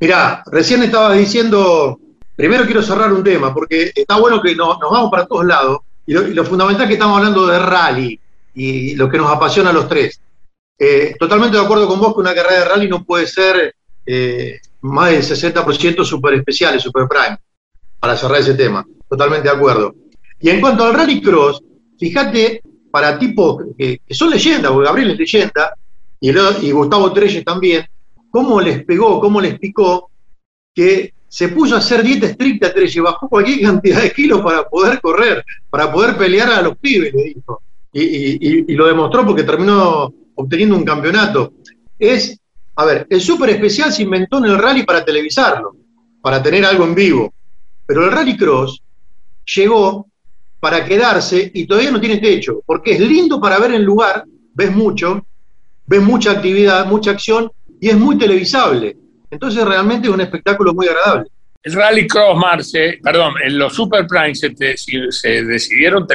Mirá, 0.00 0.42
recién 0.46 0.82
estaba 0.82 1.12
diciendo 1.12 1.98
Primero 2.34 2.64
quiero 2.64 2.82
cerrar 2.82 3.12
un 3.12 3.22
tema, 3.22 3.52
porque 3.52 3.92
está 3.94 4.16
bueno 4.18 4.40
que 4.40 4.54
nos, 4.56 4.78
vamos 4.78 5.10
para 5.10 5.26
todos 5.26 5.44
lados, 5.44 5.80
y 6.06 6.14
lo, 6.14 6.44
fundamental 6.44 6.84
es 6.84 6.88
que 6.88 6.94
estamos 6.94 7.18
hablando 7.18 7.46
de 7.46 7.58
rally, 7.58 8.18
y 8.54 8.94
lo 8.94 9.08
que 9.08 9.18
nos 9.18 9.30
apasiona 9.30 9.70
a 9.70 9.72
los 9.72 9.88
tres. 9.88 10.20
Eh, 10.78 11.14
totalmente 11.18 11.56
de 11.56 11.62
acuerdo 11.62 11.86
con 11.86 12.00
vos 12.00 12.14
que 12.14 12.20
una 12.20 12.34
carrera 12.34 12.60
de 12.60 12.64
rally 12.64 12.88
no 12.88 13.04
puede 13.04 13.26
ser 13.26 13.74
eh, 14.06 14.58
más 14.80 15.10
del 15.10 15.22
60% 15.22 16.04
super 16.04 16.34
especiales, 16.34 16.82
super 16.82 17.06
prime, 17.06 17.38
para 18.00 18.16
cerrar 18.16 18.40
ese 18.40 18.54
tema. 18.54 18.84
Totalmente 19.12 19.46
de 19.46 19.54
acuerdo. 19.54 19.94
Y 20.40 20.48
en 20.48 20.58
cuanto 20.58 20.84
al 20.84 20.94
rally 20.94 21.20
cross, 21.20 21.62
fíjate, 21.98 22.62
para 22.90 23.18
tipos 23.18 23.62
que, 23.76 24.00
son 24.08 24.30
leyendas, 24.30 24.72
porque 24.72 24.86
Gabriel 24.86 25.10
es 25.10 25.18
leyenda, 25.18 25.74
y, 26.18 26.30
y 26.30 26.70
Gustavo 26.70 27.12
Treyes 27.12 27.44
también, 27.44 27.84
cómo 28.30 28.58
les 28.58 28.82
pegó, 28.86 29.20
cómo 29.20 29.38
les 29.38 29.58
picó 29.58 30.08
que 30.74 31.12
se 31.28 31.48
puso 31.48 31.74
a 31.74 31.78
hacer 31.78 32.02
dieta 32.02 32.24
estricta, 32.24 32.72
Trece, 32.72 33.02
bajó 33.02 33.28
cualquier 33.28 33.60
cantidad 33.60 34.00
de 34.00 34.14
kilos 34.14 34.40
para 34.40 34.66
poder 34.66 34.98
correr, 35.02 35.44
para 35.68 35.92
poder 35.92 36.16
pelear 36.16 36.48
a 36.48 36.62
los 36.62 36.78
pibes, 36.78 37.12
le 37.12 37.22
dijo. 37.34 37.60
Y, 37.92 38.74
lo 38.74 38.86
demostró 38.86 39.26
porque 39.26 39.42
terminó 39.42 40.10
obteniendo 40.36 40.74
un 40.74 40.84
campeonato. 40.86 41.52
Es, 41.98 42.40
a 42.76 42.86
ver, 42.86 43.06
el 43.10 43.20
súper 43.20 43.50
especial 43.50 43.92
se 43.92 44.04
inventó 44.04 44.38
en 44.38 44.46
el 44.46 44.58
rally 44.58 44.84
para 44.84 45.04
televisarlo, 45.04 45.76
para 46.22 46.42
tener 46.42 46.64
algo 46.64 46.84
en 46.84 46.94
vivo. 46.94 47.34
Pero 47.84 48.06
el 48.06 48.12
rally 48.12 48.38
cross 48.38 48.82
llegó 49.44 50.08
para 50.60 50.84
quedarse 50.84 51.50
y 51.52 51.66
todavía 51.66 51.90
no 51.90 52.00
tiene 52.00 52.18
techo, 52.18 52.62
porque 52.64 52.92
es 52.92 53.00
lindo 53.00 53.40
para 53.40 53.58
ver 53.58 53.72
el 53.72 53.82
lugar, 53.82 54.24
ves 54.54 54.70
mucho, 54.70 55.26
ves 55.86 56.00
mucha 56.00 56.32
actividad, 56.32 56.86
mucha 56.86 57.10
acción 57.10 57.50
y 57.80 57.88
es 57.88 57.96
muy 57.96 58.16
televisable. 58.16 58.96
Entonces 59.30 59.64
realmente 59.64 60.08
es 60.08 60.14
un 60.14 60.20
espectáculo 60.20 60.72
muy 60.72 60.86
agradable. 60.86 61.28
El 61.64 61.74
Rally 61.74 62.08
Cross 62.08 62.36
Marce, 62.36 62.98
perdón, 63.02 63.34
en 63.44 63.56
los 63.56 63.72
Super 63.74 64.04
Prime 64.06 64.34
se, 64.34 64.48
decidieron 65.44 66.06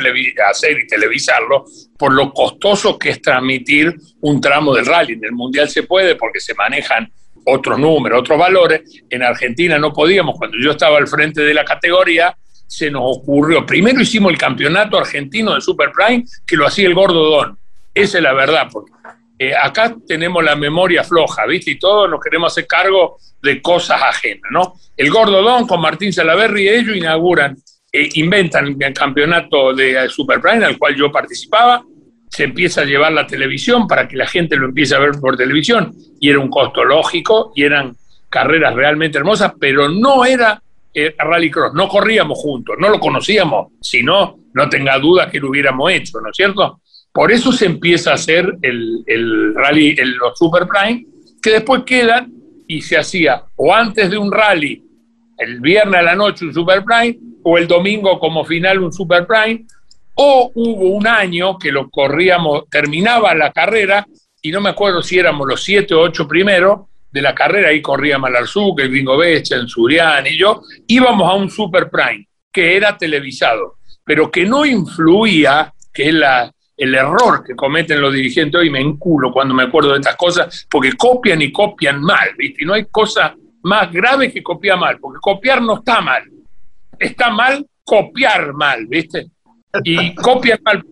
hacer 0.50 0.77
y 0.77 0.88
televisarlo 0.88 1.65
por 1.98 2.12
lo 2.12 2.34
costoso 2.34 3.00
que 3.00 3.12
es 3.12 3.22
transmitir 3.22 3.96
un 4.22 4.41
tramo 4.41 4.75
del 4.75 4.86
rally. 4.86 5.13
En 5.13 5.24
el 5.24 5.31
Mundial 5.31 5.69
se 5.69 5.84
puede 5.84 6.15
porque 6.15 6.41
se 6.41 6.53
manejan 6.53 7.10
otros 7.46 7.79
números, 7.79 8.19
otros 8.19 8.38
valores. 8.38 8.81
En 9.10 9.24
Argentina 9.24 9.79
no 9.79 9.93
podíamos. 9.93 10.36
Cuando 10.38 10.57
yo 10.62 10.72
estaba 10.72 10.97
al 10.97 11.08
frente 11.08 11.41
de 11.41 11.54
la 11.54 11.63
categoría, 11.63 12.36
se 12.67 12.91
nos 12.91 13.01
ocurrió. 13.06 13.65
Primero 13.65 14.01
hicimos 14.01 14.32
el 14.32 14.38
campeonato 14.38 14.97
argentino 14.97 15.56
de 15.56 15.62
Super 15.62 15.91
Prime, 15.91 16.25
que 16.45 16.58
lo 16.58 16.67
hacía 16.67 16.88
el 16.88 16.93
Gordo 16.93 17.23
Don. 17.30 17.58
Esa 17.93 18.17
es 18.17 18.23
la 18.23 18.34
verdad, 18.34 18.67
porque 18.71 18.91
eh, 19.39 19.53
acá 19.56 19.95
tenemos 20.08 20.43
la 20.43 20.56
memoria 20.56 21.03
floja, 21.03 21.45
¿viste? 21.45 21.71
Y 21.71 21.80
todos 21.80 22.10
nos 22.10 22.19
queremos 22.19 22.51
hacer 22.51 22.67
cargo 22.67 23.17
de 23.41 23.62
cosas 23.62 24.01
ajenas, 24.01 24.51
¿no? 24.51 24.73
El 24.95 25.10
Gordo 25.10 25.41
Don 25.41 25.65
con 25.65 25.80
Martín 25.80 26.12
Salaverri, 26.12 26.67
ellos 26.67 26.95
inauguran, 26.95 27.56
eh, 27.91 28.10
inventan 28.15 28.75
el 28.80 28.93
campeonato 28.93 29.73
de 29.73 30.10
Super 30.10 30.41
Prime 30.41 30.65
al 30.65 30.77
cual 30.77 30.95
yo 30.95 31.12
participaba, 31.12 31.84
se 32.30 32.43
empieza 32.43 32.82
a 32.82 32.86
llevar 32.86 33.13
la 33.13 33.25
televisión 33.25 33.88
para 33.88 34.08
que 34.08 34.17
la 34.17 34.27
gente 34.27 34.58
lo 34.58 34.65
empiece 34.65 34.95
a 34.95 34.99
ver 34.99 35.12
por 35.21 35.38
televisión, 35.38 35.95
y 36.19 36.30
era 36.30 36.39
un 36.39 36.49
costo 36.49 36.84
lógico, 36.84 37.53
y 37.56 37.63
eran 37.63 37.95
carreras 38.30 38.75
realmente 38.75 39.17
hermosas, 39.17 39.53
pero 39.60 39.88
no 39.88 40.25
era 40.25 40.62
eh, 40.93 41.15
Rallycross, 41.17 41.73
no 41.73 41.88
corríamos 41.88 42.38
juntos, 42.38 42.76
no 42.80 42.89
lo 42.89 43.00
conocíamos, 43.00 43.73
si 43.82 44.04
no, 44.04 44.39
no 44.54 44.69
tenga 44.69 44.97
duda 44.97 45.30
que 45.30 45.39
lo 45.39 45.50
hubiéramos 45.50 45.91
hecho, 45.91 46.19
¿no 46.21 46.30
es 46.30 46.36
cierto? 46.36 46.82
Por 47.12 47.32
eso 47.32 47.52
se 47.52 47.65
empieza 47.65 48.12
a 48.12 48.15
hacer 48.15 48.58
el, 48.62 49.54
rally, 49.56 49.95
el, 49.97 50.12
los 50.12 50.38
Super 50.38 50.67
Prime, 50.67 51.06
que 51.41 51.52
después 51.52 51.84
quedan 51.84 52.32
y 52.67 52.82
se 52.82 52.97
hacía 52.97 53.43
o 53.56 53.73
antes 53.73 54.10
de 54.10 54.17
un 54.17 54.32
rally, 54.32 54.84
el 55.38 55.60
viernes 55.60 56.00
a 56.00 56.04
la 56.04 56.15
noche 56.15 56.45
un 56.45 56.54
Super 56.54 56.84
Prime, 56.84 57.17
o 57.43 57.58
el 57.58 57.67
domingo 57.67 58.19
como 58.19 58.43
final 58.43 58.80
un 58.80 58.91
Super 58.91 59.26
Prime, 59.26 59.65
o 60.15 60.52
hubo 60.54 60.89
un 60.89 61.08
año 61.08 61.58
que 61.58 61.71
lo 61.71 61.89
corríamos, 61.89 62.67
terminaba 62.69 63.34
la 63.36 63.52
carrera, 63.52 64.06
y 64.41 64.52
no 64.52 64.62
me 64.62 64.69
acuerdo 64.69 65.02
si 65.02 65.17
éramos 65.17 65.47
los 65.47 65.63
siete 65.63 65.93
o 65.93 66.02
ocho 66.02 66.28
primeros 66.28 66.82
de 67.17 67.23
la 67.23 67.36
carrera, 67.36 67.69
ahí 67.69 67.82
corría 67.82 68.19
Malarzuc, 68.19 68.80
el 68.80 68.89
Bingo 68.89 69.17
Becha, 69.17 69.56
el 69.56 69.67
Surian 69.67 70.25
y 70.27 70.38
yo, 70.38 70.62
íbamos 70.88 71.30
a 71.30 71.34
un 71.34 71.49
Super 71.49 71.89
Prime, 71.89 72.27
que 72.51 72.77
era 72.77 72.95
televisado, 72.95 73.77
pero 74.03 74.30
que 74.30 74.45
no 74.45 74.65
influía, 74.65 75.73
que 75.91 76.10
es 76.10 76.13
la, 76.13 76.51
el 76.77 76.93
error 76.93 77.43
que 77.43 77.56
cometen 77.56 77.99
los 77.99 78.13
dirigentes 78.13 78.60
hoy, 78.60 78.69
me 78.69 78.80
enculo 78.80 79.32
cuando 79.32 79.56
me 79.56 79.63
acuerdo 79.63 79.93
de 79.93 79.99
estas 79.99 80.15
cosas, 80.15 80.67
porque 80.69 80.93
copian 80.93 81.41
y 81.41 81.51
copian 81.51 81.99
mal, 82.01 82.30
¿viste? 82.38 82.63
Y 82.63 82.65
no 82.67 82.73
hay 82.73 82.86
cosa 82.86 83.36
más 83.63 83.91
grave 83.91 84.32
que 84.32 84.43
copiar 84.43 84.77
mal, 84.77 84.99
porque 84.99 85.17
copiar 85.19 85.60
no 85.60 85.80
está 85.80 86.01
mal, 86.01 86.23
está 86.99 87.32
mal 87.32 87.65
copiar 87.84 88.53
mal, 88.53 88.86
¿viste? 88.86 89.25
Y 89.84 90.13
copiar 90.13 90.62
mal. 90.63 90.86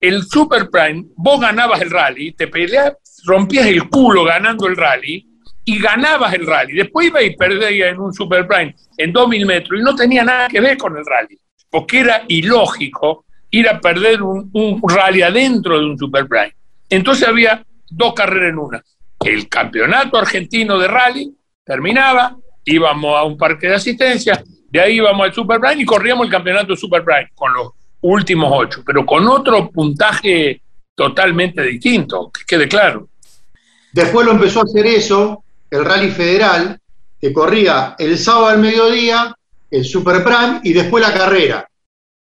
El 0.00 0.22
Super 0.22 0.70
Prime, 0.70 1.06
vos 1.16 1.40
ganabas 1.40 1.80
el 1.80 1.90
rally, 1.90 2.32
te 2.32 2.46
peleas, 2.46 2.94
rompías 3.24 3.66
el 3.66 3.88
culo 3.88 4.22
ganando 4.22 4.68
el 4.68 4.76
rally 4.76 5.26
y 5.68 5.80
ganabas 5.80 6.32
el 6.32 6.46
rally. 6.46 6.74
Después 6.74 7.08
iba 7.08 7.22
y 7.22 7.36
perdía 7.36 7.88
en 7.88 7.98
un 7.98 8.14
Super 8.14 8.46
Prime 8.46 8.74
en 8.96 9.12
2000 9.12 9.44
metros 9.44 9.80
y 9.80 9.82
no 9.82 9.94
tenía 9.94 10.22
nada 10.22 10.48
que 10.48 10.60
ver 10.60 10.78
con 10.78 10.96
el 10.96 11.04
rally, 11.04 11.38
porque 11.68 12.00
era 12.00 12.22
ilógico 12.28 13.24
ir 13.50 13.68
a 13.68 13.80
perder 13.80 14.22
un, 14.22 14.80
rally 14.88 15.22
adentro 15.22 15.78
de 15.78 15.86
un 15.86 15.98
Super 15.98 16.26
Prime. 16.26 16.54
Entonces 16.88 17.26
había 17.26 17.66
dos 17.90 18.14
carreras 18.14 18.50
en 18.50 18.58
una. 18.58 18.82
El 19.24 19.48
campeonato 19.48 20.16
argentino 20.16 20.78
de 20.78 20.86
rally 20.86 21.36
terminaba, 21.64 22.36
íbamos 22.64 23.16
a 23.16 23.24
un 23.24 23.36
parque 23.36 23.66
de 23.66 23.74
asistencia, 23.74 24.42
de 24.68 24.80
ahí 24.80 24.96
íbamos 24.96 25.26
al 25.26 25.34
Super 25.34 25.58
Prime 25.58 25.82
y 25.82 25.84
corríamos 25.84 26.26
el 26.26 26.30
campeonato 26.30 26.68
de 26.68 26.76
Super 26.76 27.02
Prime 27.02 27.30
con 27.34 27.52
los 27.52 27.72
últimos 28.02 28.52
ocho, 28.54 28.82
pero 28.86 29.04
con 29.04 29.26
otro 29.26 29.68
puntaje 29.70 30.60
totalmente 30.94 31.60
distinto, 31.62 32.30
que 32.30 32.44
quede 32.46 32.68
claro. 32.68 33.08
Después 33.92 34.24
lo 34.24 34.32
empezó 34.32 34.60
a 34.60 34.64
hacer 34.64 34.86
eso, 34.86 35.42
el 35.76 35.84
Rally 35.84 36.10
Federal, 36.10 36.80
que 37.20 37.32
corría 37.32 37.94
el 37.98 38.18
sábado 38.18 38.46
al 38.48 38.58
mediodía, 38.58 39.36
el 39.70 39.84
Super 39.84 40.22
Prime 40.22 40.60
y 40.62 40.72
después 40.72 41.06
la 41.06 41.12
carrera. 41.12 41.68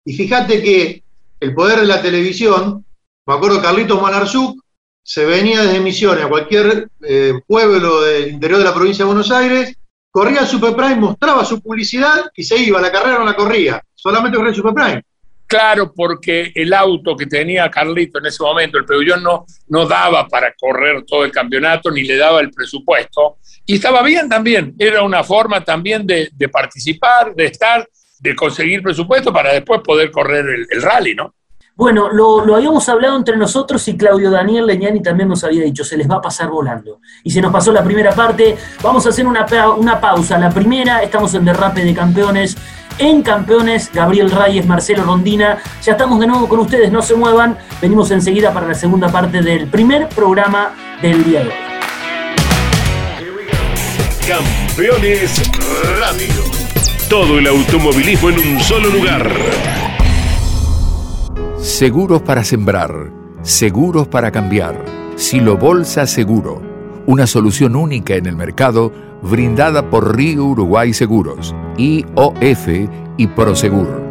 Y 0.06 0.14
fíjate 0.14 0.62
que 0.62 1.04
el 1.40 1.54
poder 1.54 1.80
de 1.80 1.86
la 1.86 2.02
televisión, 2.02 2.86
me 3.26 3.34
acuerdo 3.34 3.62
Carlitos 3.62 4.02
Manarzuk, 4.02 4.62
se 5.04 5.26
venía 5.26 5.64
desde 5.64 5.80
Misiones 5.80 6.26
a 6.26 6.30
cualquier 6.30 6.90
eh, 7.02 7.34
pueblo 7.48 8.02
del 8.02 8.30
interior 8.30 8.60
de 8.60 8.66
la 8.66 8.74
provincia 8.74 9.04
de 9.04 9.08
Buenos 9.08 9.32
Aires, 9.32 9.76
corría 10.12 10.46
Super 10.46 10.76
Prime, 10.76 10.96
mostraba 10.96 11.46
su 11.46 11.62
publicidad 11.62 12.32
y 12.36 12.44
se 12.44 12.58
iba, 12.58 12.82
la 12.82 12.92
carrera 12.92 13.20
no 13.20 13.26
la 13.26 13.36
corría, 13.36 13.84
solamente 13.96 14.38
corría 14.38 14.54
Super 14.54 14.74
Prime. 14.74 15.04
Claro, 15.50 15.92
porque 15.96 16.52
el 16.54 16.72
auto 16.76 17.16
que 17.16 17.26
tenía 17.26 17.72
Carlito 17.72 18.20
en 18.20 18.28
ese 18.28 18.44
momento, 18.44 18.78
el 18.78 18.86
Peugeot, 18.86 19.20
no, 19.20 19.48
no 19.70 19.88
daba 19.88 20.28
para 20.28 20.54
correr 20.54 21.04
todo 21.08 21.26
el 21.26 21.32
campeonato, 21.32 21.90
ni 21.90 22.04
le 22.04 22.18
daba 22.18 22.40
el 22.40 22.52
presupuesto. 22.52 23.38
Y 23.66 23.76
estaba 23.76 24.04
bien 24.04 24.30
también, 24.30 24.76
era 24.78 25.02
una 25.02 25.24
forma 25.24 25.64
también 25.64 26.06
de, 26.06 26.30
de 26.32 26.50
participar, 26.50 27.34
de 27.34 27.46
estar 27.46 27.90
de 28.20 28.36
conseguir 28.36 28.84
presupuesto 28.84 29.34
para 29.34 29.52
después 29.52 29.82
poder 29.84 30.12
correr 30.12 30.46
el, 30.70 30.82
rally, 30.84 31.16
¿no? 31.16 31.34
Bueno, 31.76 32.10
lo, 32.12 32.56
habíamos 32.56 32.88
hablado 32.88 33.18
entre 33.18 33.36
nosotros 33.36 33.88
y 33.88 33.98
Claudio 33.98 34.30
Daniel 34.30 34.68
Leñani 34.68 35.02
también 35.02 35.30
nos 35.30 35.44
había 35.44 35.64
dicho, 35.64 35.84
se 35.84 35.98
les 35.98 36.08
va 36.08 36.18
a 36.18 36.22
pasar 36.22 36.50
volando. 36.50 37.00
Y 37.24 37.32
se 37.32 37.42
nos 37.42 37.52
pasó 37.52 37.72
la 37.72 37.84
primera 37.84 38.12
parte, 38.12 38.56
vamos 38.84 39.04
a 39.08 39.10
hacer 39.10 39.26
una, 39.26 39.48
una 39.78 40.00
pausa. 40.00 40.38
La 40.38 40.52
primera, 40.52 41.02
estamos 41.02 41.34
en 41.34 41.46
Derrape 41.46 41.84
de 41.84 41.96
Campeones 41.96 42.56
en 43.00 43.24
Campeones, 43.24 43.90
Gabriel 43.92 44.30
Reyes, 44.30 44.68
Marcelo 44.68 45.04
Rondina. 45.04 45.58
Ya 45.82 45.94
estamos 45.94 46.20
de 46.20 46.28
nuevo 46.28 46.48
con 46.48 46.60
ustedes, 46.60 46.92
no 46.92 47.02
se 47.02 47.16
muevan. 47.16 47.58
Venimos 47.82 48.12
enseguida 48.12 48.54
para 48.54 48.68
la 48.68 48.76
segunda 48.76 49.10
parte 49.10 49.42
del 49.42 49.68
primer 49.68 50.08
programa 50.10 50.74
del 51.02 51.24
día 51.24 51.40
de 51.42 51.48
hoy. 51.48 51.54
Campeones 54.28 55.42
Radio. 56.00 56.44
Todo 57.10 57.40
el 57.40 57.48
automovilismo 57.48 58.30
en 58.30 58.40
un 58.40 58.60
solo 58.60 58.90
lugar. 58.90 59.28
Seguros 61.58 62.22
para 62.22 62.44
sembrar, 62.44 63.12
seguros 63.42 64.08
para 64.08 64.32
cambiar. 64.32 64.76
Silo 65.16 65.58
Bolsa 65.58 66.06
Seguro, 66.06 66.62
una 67.08 67.26
solución 67.28 67.76
única 67.76 68.16
en 68.16 68.28
el 68.28 68.36
mercado 68.36 69.09
brindada 69.21 69.89
por 69.89 70.15
Río 70.15 70.45
Uruguay 70.45 70.93
Seguros, 70.93 71.55
IOF 71.77 72.67
y 73.17 73.27
Prosegur. 73.27 74.01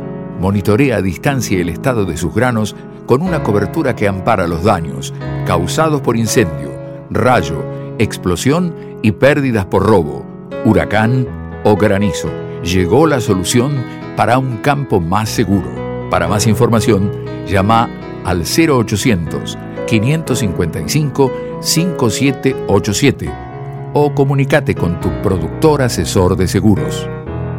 Monitorea 0.40 0.96
a 0.96 1.02
distancia 1.02 1.60
el 1.60 1.68
estado 1.68 2.04
de 2.04 2.16
sus 2.16 2.34
granos 2.34 2.76
con 3.06 3.22
una 3.22 3.42
cobertura 3.42 3.96
que 3.96 4.06
ampara 4.06 4.46
los 4.46 4.64
daños 4.64 5.14
causados 5.46 6.00
por 6.00 6.16
incendio, 6.16 6.70
rayo, 7.10 7.64
explosión 7.98 8.74
y 9.02 9.12
pérdidas 9.12 9.66
por 9.66 9.84
robo, 9.84 10.24
huracán 10.64 11.26
o 11.64 11.76
granizo. 11.76 12.30
Llegó 12.62 13.06
la 13.06 13.20
solución 13.20 13.72
para 14.16 14.38
un 14.38 14.58
campo 14.58 15.00
más 15.00 15.28
seguro. 15.28 15.68
Para 16.10 16.28
más 16.28 16.46
información, 16.46 17.10
llama 17.46 17.88
al 18.24 18.42
0800 18.42 19.58
555 19.86 21.32
5787 21.60 23.47
o 23.92 24.14
comunícate 24.14 24.74
con 24.74 25.00
tu 25.00 25.10
productor 25.22 25.82
asesor 25.82 26.36
de 26.36 26.48
seguros. 26.48 27.08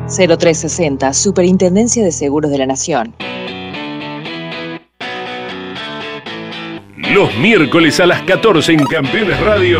0360, 0.07 1.13
Superintendencia 1.13 2.03
de 2.03 2.11
Seguros 2.11 2.51
de 2.51 2.57
la 2.57 2.65
Nación. 2.65 3.13
Los 6.97 7.35
miércoles 7.37 7.99
a 7.99 8.05
las 8.05 8.21
14 8.23 8.73
en 8.73 8.85
Campeones 8.85 9.39
Radio. 9.39 9.79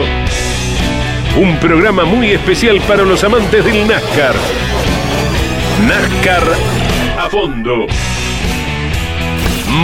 Un 1.40 1.58
programa 1.60 2.06
muy 2.06 2.32
especial 2.32 2.82
para 2.88 3.04
los 3.04 3.24
amantes 3.24 3.64
del 3.64 3.88
NASCAR. 3.88 4.36
NASCAR 5.88 6.44
a 7.18 7.30
fondo. 7.30 7.86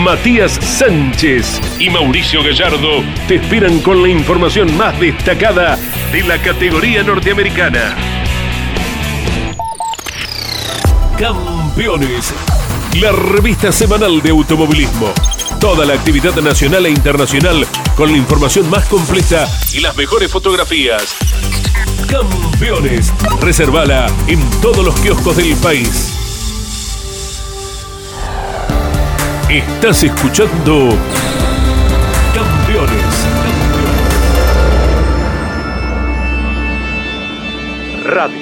Matías 0.02 0.52
Sánchez 0.52 1.60
y 1.78 1.88
Mauricio 1.88 2.42
Gallardo 2.42 3.02
te 3.28 3.36
esperan 3.36 3.78
con 3.80 4.02
la 4.02 4.08
información 4.08 4.76
más 4.76 4.98
destacada 4.98 5.78
de 6.12 6.22
la 6.22 6.40
categoría 6.40 7.02
norteamericana. 7.02 7.96
Campeones, 11.18 12.32
la 13.00 13.12
revista 13.12 13.72
semanal 13.72 14.20
de 14.22 14.30
automovilismo. 14.30 15.12
Toda 15.60 15.84
la 15.84 15.94
actividad 15.94 16.34
nacional 16.36 16.86
e 16.86 16.90
internacional 16.90 17.66
con 17.96 18.10
la 18.12 18.18
información 18.18 18.68
más 18.68 18.86
completa 18.86 19.48
y 19.72 19.80
las 19.80 19.96
mejores 19.96 20.30
fotografías. 20.30 21.16
Campeones, 22.08 23.12
reservala 23.40 24.06
en 24.26 24.40
todos 24.60 24.84
los 24.84 24.94
kioscos 25.00 25.36
del 25.36 25.56
país. 25.56 26.12
Estás 29.48 30.02
escuchando 30.02 30.88
Radio. 38.06 38.38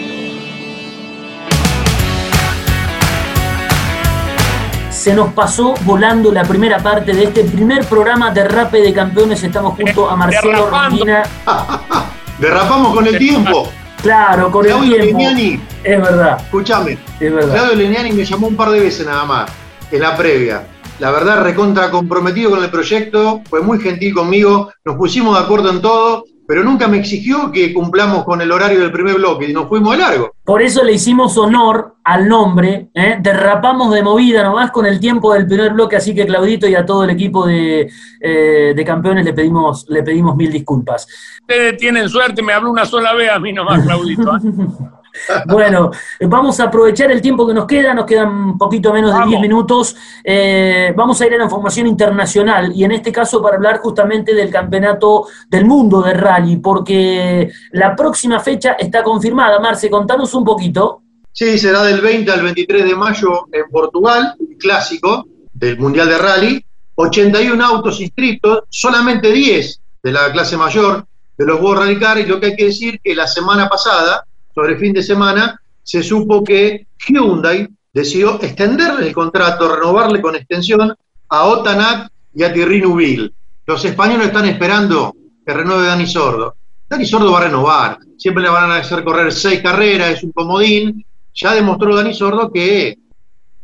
Se 4.91 5.15
nos 5.15 5.33
pasó 5.33 5.75
volando 5.85 6.33
la 6.33 6.45
primera 6.45 6.79
parte 6.79 7.13
de 7.13 7.25
este 7.25 7.45
primer 7.45 7.85
programa 7.87 8.31
de 8.31 8.49
Rape 8.49 8.81
de 8.81 8.93
Campeones. 8.93 9.43
Estamos 9.43 9.75
junto 9.75 10.09
a 10.09 10.17
Marcelo 10.17 10.71
Rondina. 10.71 11.23
Derrapamos 12.39 12.95
con 12.95 13.07
el 13.07 13.19
tiempo. 13.19 13.69
Claro, 14.03 14.51
con 14.51 14.65
el 14.65 14.73
Claudio 14.73 14.97
tiempo. 14.97 15.19
Legnani, 15.19 15.61
Es 15.83 16.01
verdad, 16.01 16.39
escúchame, 16.41 16.99
es 17.21 17.33
verdad. 17.35 17.55
Claudio 17.55 17.75
Legnani 17.77 18.13
me 18.13 18.25
llamó 18.25 18.47
un 18.49 18.57
par 18.57 18.71
de 18.71 18.81
veces 18.81 19.07
nada 19.07 19.25
más, 19.25 19.51
en 19.91 20.01
la 20.01 20.17
previa. 20.17 20.67
La 20.99 21.11
verdad, 21.11 21.43
recontra 21.43 21.91
comprometido 21.91 22.51
con 22.51 22.63
el 22.63 22.71
proyecto, 22.71 23.43
fue 23.49 23.63
muy 23.63 23.81
gentil 23.81 24.15
conmigo, 24.15 24.73
nos 24.85 24.97
pusimos 24.97 25.37
de 25.37 25.45
acuerdo 25.45 25.71
en 25.71 25.81
todo, 25.83 26.25
pero 26.47 26.63
nunca 26.63 26.89
me 26.89 26.99
exigió 26.99 27.51
que 27.51 27.73
cumplamos 27.73 28.25
con 28.25 28.41
el 28.41 28.53
horario 28.53 28.81
del 28.81 28.93
primer 28.93 29.15
bloque 29.17 29.49
y 29.49 29.53
nos 29.53 29.69
fuimos 29.69 29.93
de 29.93 30.03
largo. 30.03 30.33
Por 30.45 30.63
eso 30.63 30.85
le 30.85 30.93
hicimos 30.93 31.37
honor 31.39 31.97
al 32.05 32.29
nombre, 32.29 32.91
¿eh? 32.95 33.17
derrapamos 33.21 33.93
de 33.95 34.03
movida 34.03 34.43
nomás 34.43 34.71
con 34.71 34.85
el 34.85 35.01
tiempo 35.01 35.33
del 35.33 35.47
primer 35.47 35.73
bloque, 35.73 35.97
así 35.97 36.15
que 36.15 36.27
Claudito 36.27 36.69
y 36.69 36.75
a 36.75 36.85
todo 36.85 37.05
el 37.05 37.11
equipo 37.11 37.47
de, 37.47 37.91
eh, 38.21 38.73
de 38.77 38.85
campeones 38.85 39.25
le 39.25 39.33
pedimos, 39.33 39.87
le 39.89 40.03
pedimos 40.03 40.37
mil 40.37 40.53
disculpas. 40.53 41.07
Ustedes 41.41 41.77
tienen 41.79 42.09
suerte, 42.09 42.43
me 42.43 42.53
habló 42.53 42.71
una 42.71 42.85
sola 42.85 43.15
vez 43.15 43.31
a 43.31 43.39
mí 43.39 43.53
nomás, 43.53 43.83
Claudito. 43.83 44.37
¿eh? 44.37 44.41
Bueno, 45.47 45.91
vamos 46.23 46.59
a 46.61 46.65
aprovechar 46.65 47.11
el 47.11 47.21
tiempo 47.21 47.47
que 47.47 47.55
nos 47.55 47.67
queda, 47.67 47.95
nos 47.95 48.05
quedan 48.05 48.29
un 48.29 48.59
poquito 48.59 48.93
menos 48.93 49.11
de 49.13 49.19
Vamos. 49.19 49.31
10 49.31 49.41
minutos. 49.41 49.97
Eh, 50.23 50.93
vamos 50.97 51.21
a 51.21 51.27
ir 51.27 51.35
a 51.35 51.39
la 51.39 51.45
información 51.45 51.87
internacional 51.87 52.73
y 52.75 52.85
en 52.85 52.93
este 52.93 53.13
caso 53.13 53.41
para 53.41 53.57
hablar 53.57 53.79
justamente 53.79 54.35
del 54.35 54.51
campeonato 54.51 55.27
del 55.49 55.65
mundo 55.65 56.03
de 56.03 56.15
rally, 56.15 56.57
porque 56.57 57.51
la 57.73 57.95
próxima 57.95 58.41
fecha 58.41 58.73
está 58.73 59.03
confirmada. 59.03 59.61
Marce, 59.61 59.89
contanos 59.89 60.35
un 60.35 60.45
poquito. 60.45 61.03
Sí, 61.33 61.59
será 61.59 61.83
del 61.83 62.01
20 62.01 62.31
al 62.31 62.43
23 62.43 62.85
de 62.85 62.95
mayo 62.95 63.47
en 63.51 63.69
Portugal, 63.71 64.35
un 64.39 64.55
clásico 64.57 65.27
del 65.53 65.79
Mundial 65.79 66.09
de 66.09 66.19
Rally. 66.19 66.67
81 66.97 67.65
autos 67.65 68.01
inscritos, 68.01 68.61
solamente 68.69 69.33
10 69.33 69.81
de 70.03 70.13
la 70.13 70.31
clase 70.31 70.57
mayor 70.57 71.05
de 71.37 71.45
los 71.45 71.61
World 71.61 71.83
Rally 71.83 71.99
Car, 71.99 72.19
y 72.19 72.27
lo 72.27 72.39
que 72.39 72.47
hay 72.47 72.57
que 72.57 72.67
decir 72.67 73.01
que 73.03 73.17
la 73.17 73.27
semana 73.27 73.69
pasada, 73.69 74.25
sobre 74.55 74.77
fin 74.77 74.93
de 74.93 75.03
semana, 75.03 75.61
se 75.83 76.03
supo 76.03 76.45
que 76.45 76.87
Hyundai 77.07 77.69
decidió 77.93 78.41
extenderle 78.43 79.09
el 79.09 79.15
contrato, 79.15 79.75
renovarle 79.75 80.21
con 80.21 80.35
extensión 80.35 80.95
a 81.29 81.45
Otanak 81.45 82.11
y 82.35 82.43
a 82.43 82.53
Thierry. 82.53 83.33
Los 83.67 83.85
españoles 83.85 84.29
están 84.29 84.47
esperando 84.47 85.15
que 85.45 85.53
renueve 85.53 85.87
Dani 85.87 86.07
Sordo. 86.07 86.57
Dani 86.89 87.07
Sordo 87.07 87.33
va 87.33 87.39
a 87.39 87.45
renovar, 87.45 87.99
siempre 88.17 88.43
le 88.43 88.51
van 88.51 88.71
a 88.71 88.77
hacer 88.77 89.05
correr 89.05 89.33
seis 89.33 89.61
carreras, 89.61 90.11
es 90.11 90.25
un 90.25 90.33
comodín. 90.33 91.05
Ya 91.35 91.55
demostró 91.55 91.97
Dani 91.97 92.15
Sordo 92.15 92.53
que 92.53 92.99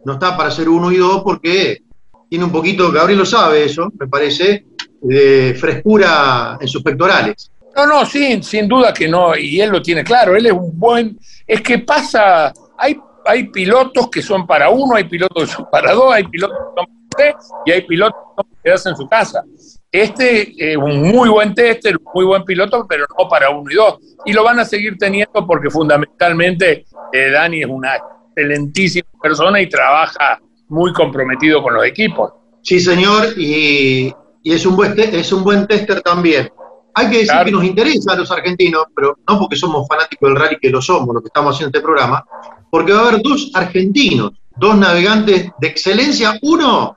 no 0.05 0.15
está 0.15 0.37
para 0.37 0.51
ser 0.51 0.69
uno 0.69 0.91
y 0.91 0.97
dos 0.97 1.23
porque 1.23 1.83
tiene 2.29 2.45
un 2.45 2.53
poquito, 2.53 2.91
Gabriel 2.91 3.21
lo 3.21 3.27
sabe 3.27 3.65
eso, 3.65 3.93
me 3.99 4.07
parece, 4.07 4.65
de 5.03 5.57
frescura 5.59 6.59
en 6.61 6.69
sus 6.69 6.83
pectorales. 6.83 7.51
No, 7.77 7.87
no, 7.87 8.05
sí, 8.05 8.43
sin 8.43 8.69
duda 8.69 8.93
que 8.93 9.09
no, 9.09 9.37
y 9.37 9.61
él 9.61 9.71
lo 9.71 9.81
tiene 9.81 10.03
claro, 10.03 10.37
él 10.37 10.47
es 10.47 10.53
un 10.53 10.79
buen, 10.79 11.19
es 11.47 11.61
que 11.61 11.79
pasa, 11.79 12.53
hay, 12.77 12.99
hay 13.25 13.45
pilotos 13.49 14.09
que 14.11 14.23
son 14.23 14.47
para 14.47 14.71
uno, 14.71 14.97
hay 14.97 15.05
pilotos 15.05 15.45
que 15.45 15.57
son 15.57 15.67
para 15.71 15.93
dos, 15.93 16.13
hay 16.13 16.25
pilotos 16.25 16.57
que 16.59 16.65
son 16.65 16.75
para 16.75 16.89
tres, 17.11 17.35
y 17.67 17.71
hay 17.71 17.83
pilotos 17.83 18.21
que 18.21 18.27
son 18.37 18.47
para 18.51 18.63
quedarse 18.63 18.89
en 18.89 18.97
su 18.97 19.09
casa. 19.09 19.45
Este 19.93 20.73
es 20.73 20.77
un 20.77 21.03
muy 21.03 21.29
buen 21.29 21.53
tester, 21.55 21.97
un 21.97 22.05
muy 22.15 22.25
buen 22.25 22.45
piloto, 22.45 22.87
pero 22.89 23.07
no 23.19 23.29
para 23.29 23.51
uno 23.51 23.71
y 23.71 23.75
dos. 23.75 23.99
Y 24.25 24.33
lo 24.33 24.45
van 24.45 24.61
a 24.61 24.65
seguir 24.65 24.97
teniendo 24.97 25.45
porque 25.47 25.69
fundamentalmente 25.69 26.85
eh, 27.13 27.31
Dani 27.31 27.63
es 27.63 27.67
una 27.69 27.97
excelentísima 27.97 29.09
persona 29.21 29.61
y 29.61 29.69
trabaja 29.69 30.41
muy 30.69 30.93
comprometido 30.93 31.61
con 31.63 31.75
los 31.75 31.85
equipos. 31.85 32.33
Sí, 32.63 32.79
señor, 32.79 33.35
y, 33.37 34.15
y 34.45 34.53
es, 34.53 34.65
un 34.65 34.77
buen 34.77 34.95
es 34.99 35.33
un 35.33 35.43
buen 35.43 35.67
tester 35.67 36.01
también. 36.03 36.51
Hay 36.95 37.07
que 37.09 37.17
decir 37.19 37.29
Claro. 37.31 37.45
que 37.47 37.53
nos 37.53 37.65
interesa 37.65 38.13
a 38.13 38.17
los 38.17 38.31
argentinos, 38.31 38.85
pero 38.95 39.19
no 39.29 39.39
porque 39.39 39.57
somos 39.57 39.87
fanáticos 39.89 40.29
del 40.29 40.37
rally, 40.39 40.57
que 40.61 40.71
lo 40.71 40.83
somos, 40.83 41.15
lo 41.15 41.21
que 41.21 41.29
estamos 41.29 41.55
haciendo 41.55 41.77
este 41.77 41.85
programa, 41.85 42.25
porque 42.71 42.93
va 42.93 43.01
a 43.01 43.09
haber 43.09 43.23
dos 43.23 43.51
argentinos, 43.55 44.33
dos 44.57 44.77
navegantes 44.77 45.51
de 45.59 45.67
excelencia, 45.69 46.39
uno, 46.43 46.97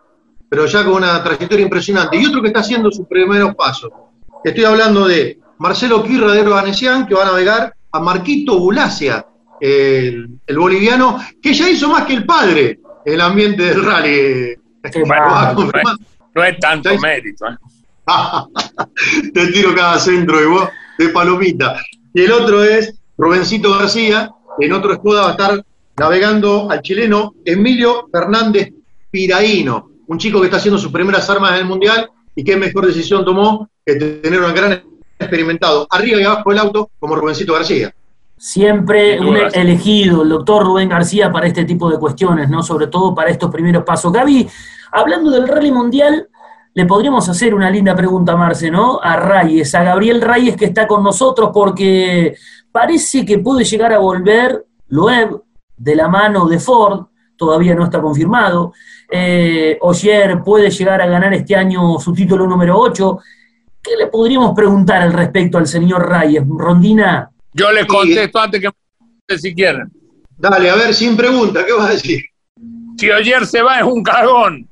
pero 0.49 0.65
ya 0.65 0.84
con 0.84 0.93
una 0.95 1.23
trayectoria 1.23 1.63
impresionante, 1.63 2.17
y 2.17 2.25
otro 2.25 2.41
que 2.41 2.47
está 2.47 2.60
haciendo 2.62 2.91
sus 2.91 3.08
primeros 3.08 3.56
pasos. 3.56 3.91
Estoy 4.43 4.65
hablando 4.65 5.08
de 5.08 5.39
Marcelo 5.60 6.03
Quirra 6.03 6.34
de 6.34 6.41
Urbanesian, 6.41 7.08
que 7.08 7.15
va 7.15 7.23
a 7.23 7.32
navegar 7.32 7.73
a 7.91 7.99
Marquito 7.99 8.60
Bulacia, 8.60 9.25
el, 9.62 10.27
el 10.45 10.58
boliviano, 10.60 11.19
que 11.41 11.53
ya 11.53 11.69
hizo 11.69 11.88
más 11.88 12.03
que 12.06 12.13
el 12.13 12.25
padre 12.25 12.79
el 13.06 13.21
ambiente 13.21 13.63
del 13.63 13.84
rally. 13.84 14.56
Bárbaro. 15.08 15.56
confirmar. 15.56 15.95
No 16.36 16.43
es 16.43 16.60
tanto 16.60 16.97
mérito. 16.99 17.45
¿eh? 17.47 17.56
Te 19.33 19.47
tiro 19.47 19.73
cada 19.75 19.99
centro 19.99 20.39
de, 20.39 20.45
vos, 20.45 20.69
de 20.97 21.09
palomita. 21.09 21.75
Y 22.13 22.21
el 22.21 22.31
otro 22.31 22.63
es 22.63 22.93
Rubencito 23.17 23.77
García, 23.77 24.31
que 24.59 24.65
en 24.65 24.73
otro 24.73 24.93
escudo 24.93 25.21
va 25.21 25.29
a 25.29 25.31
estar 25.31 25.63
navegando 25.97 26.69
al 26.69 26.81
chileno 26.81 27.33
Emilio 27.45 28.07
Fernández 28.11 28.73
Piraíno, 29.11 29.89
un 30.07 30.17
chico 30.17 30.39
que 30.39 30.45
está 30.45 30.57
haciendo 30.57 30.79
sus 30.79 30.91
primeras 30.91 31.29
armas 31.29 31.51
en 31.51 31.57
el 31.57 31.65
Mundial 31.65 32.09
y 32.35 32.43
qué 32.43 32.57
mejor 32.57 32.87
decisión 32.87 33.23
tomó 33.23 33.69
que 33.85 33.95
tener 33.95 34.41
un 34.41 34.53
gran 34.53 34.83
experimentado 35.19 35.87
arriba 35.89 36.19
y 36.19 36.23
abajo 36.23 36.49
del 36.49 36.59
auto 36.59 36.89
como 36.99 37.15
Rubencito 37.15 37.53
García. 37.53 37.93
Siempre 38.35 39.19
un 39.19 39.37
elegido, 39.53 40.23
el 40.23 40.29
doctor 40.29 40.65
Rubén 40.65 40.89
García, 40.89 41.31
para 41.31 41.47
este 41.47 41.63
tipo 41.63 41.89
de 41.89 41.97
cuestiones, 41.97 42.49
¿no? 42.49 42.61
Sobre 42.61 42.87
todo 42.87 43.15
para 43.15 43.29
estos 43.29 43.49
primeros 43.49 43.83
pasos. 43.83 44.11
Gaby, 44.11 44.49
hablando 44.91 45.31
del 45.31 45.47
rally 45.47 45.71
mundial, 45.71 46.27
le 46.75 46.86
podríamos 46.86 47.29
hacer 47.29 47.53
una 47.53 47.69
linda 47.69 47.95
pregunta, 47.95 48.36
Marce, 48.36 48.71
¿no? 48.71 48.99
A 49.01 49.15
Reyes, 49.15 49.73
a 49.75 49.83
Gabriel 49.83 50.21
Reyes 50.21 50.55
que 50.55 50.65
está 50.65 50.88
con 50.88 51.03
nosotros, 51.03 51.51
porque 51.53 52.36
parece 52.71 53.23
que 53.23 53.39
puede 53.39 53.63
llegar 53.63 53.93
a 53.93 53.99
volver 53.99 54.65
Loeb 54.88 55.41
de 55.77 55.95
la 55.95 56.07
mano 56.07 56.47
de 56.47 56.59
Ford, 56.59 57.05
todavía 57.38 57.75
no 57.75 57.83
está 57.83 58.01
confirmado. 58.01 58.73
Eh, 59.09 59.77
Oyer 59.81 60.41
puede 60.43 60.71
llegar 60.71 61.01
a 61.01 61.07
ganar 61.07 61.33
este 61.33 61.55
año 61.55 61.99
su 61.99 62.13
título 62.13 62.47
número 62.47 62.79
8. 62.79 63.19
¿Qué 63.81 63.91
le 63.97 64.07
podríamos 64.07 64.55
preguntar 64.55 65.01
al 65.01 65.13
respecto 65.13 65.57
al 65.57 65.67
señor 65.67 66.09
Reyes? 66.09 66.43
Rondina. 66.47 67.29
Yo 67.53 67.71
le 67.71 67.86
contesto 67.86 68.39
antes 68.39 68.62
que 69.27 69.38
si 69.38 69.53
quieren. 69.53 69.91
Dale, 70.38 70.69
a 70.69 70.75
ver, 70.75 70.93
sin 70.93 71.15
pregunta, 71.15 71.65
¿qué 71.65 71.73
vas 71.73 71.89
a 71.89 71.93
decir? 71.93 72.23
Si 72.97 73.09
Oyer 73.12 73.45
se 73.45 73.62
va 73.62 73.79
es 73.79 73.86
un 73.86 74.01
cagón. 74.01 74.67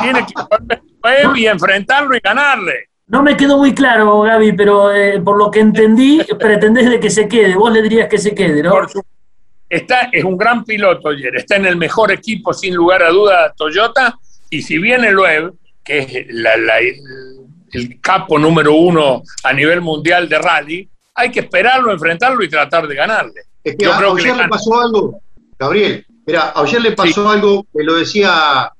Tiene 0.00 0.26
que 0.26 0.34
volver 0.48 1.36
y 1.36 1.46
enfrentarlo 1.46 2.16
y 2.16 2.20
ganarle. 2.20 2.88
No 3.06 3.22
me 3.22 3.36
quedó 3.36 3.58
muy 3.58 3.74
claro, 3.74 4.22
Gaby, 4.22 4.52
pero 4.52 4.92
eh, 4.92 5.20
por 5.20 5.36
lo 5.36 5.50
que 5.50 5.60
entendí, 5.60 6.22
pretendés 6.38 6.88
de 6.88 7.00
que 7.00 7.10
se 7.10 7.28
quede. 7.28 7.56
Vos 7.56 7.72
le 7.72 7.82
dirías 7.82 8.08
que 8.08 8.18
se 8.18 8.34
quede, 8.34 8.62
¿no? 8.62 8.70
Por 8.70 8.88
está, 9.68 10.08
es 10.12 10.24
un 10.24 10.36
gran 10.36 10.64
piloto, 10.64 11.08
Oyer. 11.08 11.36
Está 11.36 11.56
en 11.56 11.66
el 11.66 11.76
mejor 11.76 12.12
equipo, 12.12 12.52
sin 12.52 12.74
lugar 12.74 13.02
a 13.02 13.10
duda, 13.10 13.52
Toyota. 13.56 14.16
Y 14.48 14.62
si 14.62 14.78
viene 14.78 15.10
Loeb, 15.10 15.54
que 15.82 15.98
es 15.98 16.08
el 17.72 18.00
capo 18.00 18.38
número 18.38 18.74
uno 18.74 19.22
a 19.42 19.52
nivel 19.52 19.80
mundial 19.80 20.28
de 20.28 20.38
rally, 20.38 20.88
hay 21.14 21.30
que 21.30 21.40
esperarlo, 21.40 21.92
enfrentarlo 21.92 22.42
y 22.42 22.48
tratar 22.48 22.86
de 22.86 22.94
ganarle. 22.94 23.42
Es 23.64 23.76
que 23.76 23.86
a, 23.86 23.96
creo 23.96 24.14
le, 24.14 24.48
pasó 24.48 24.80
algo, 24.80 25.20
Gabriel, 25.58 26.04
mira, 26.26 26.50
a 26.50 26.64
le 26.64 26.92
pasó 26.92 27.28
algo 27.28 27.64
que 27.72 27.84
lo 27.84 27.94
decía 27.94 28.72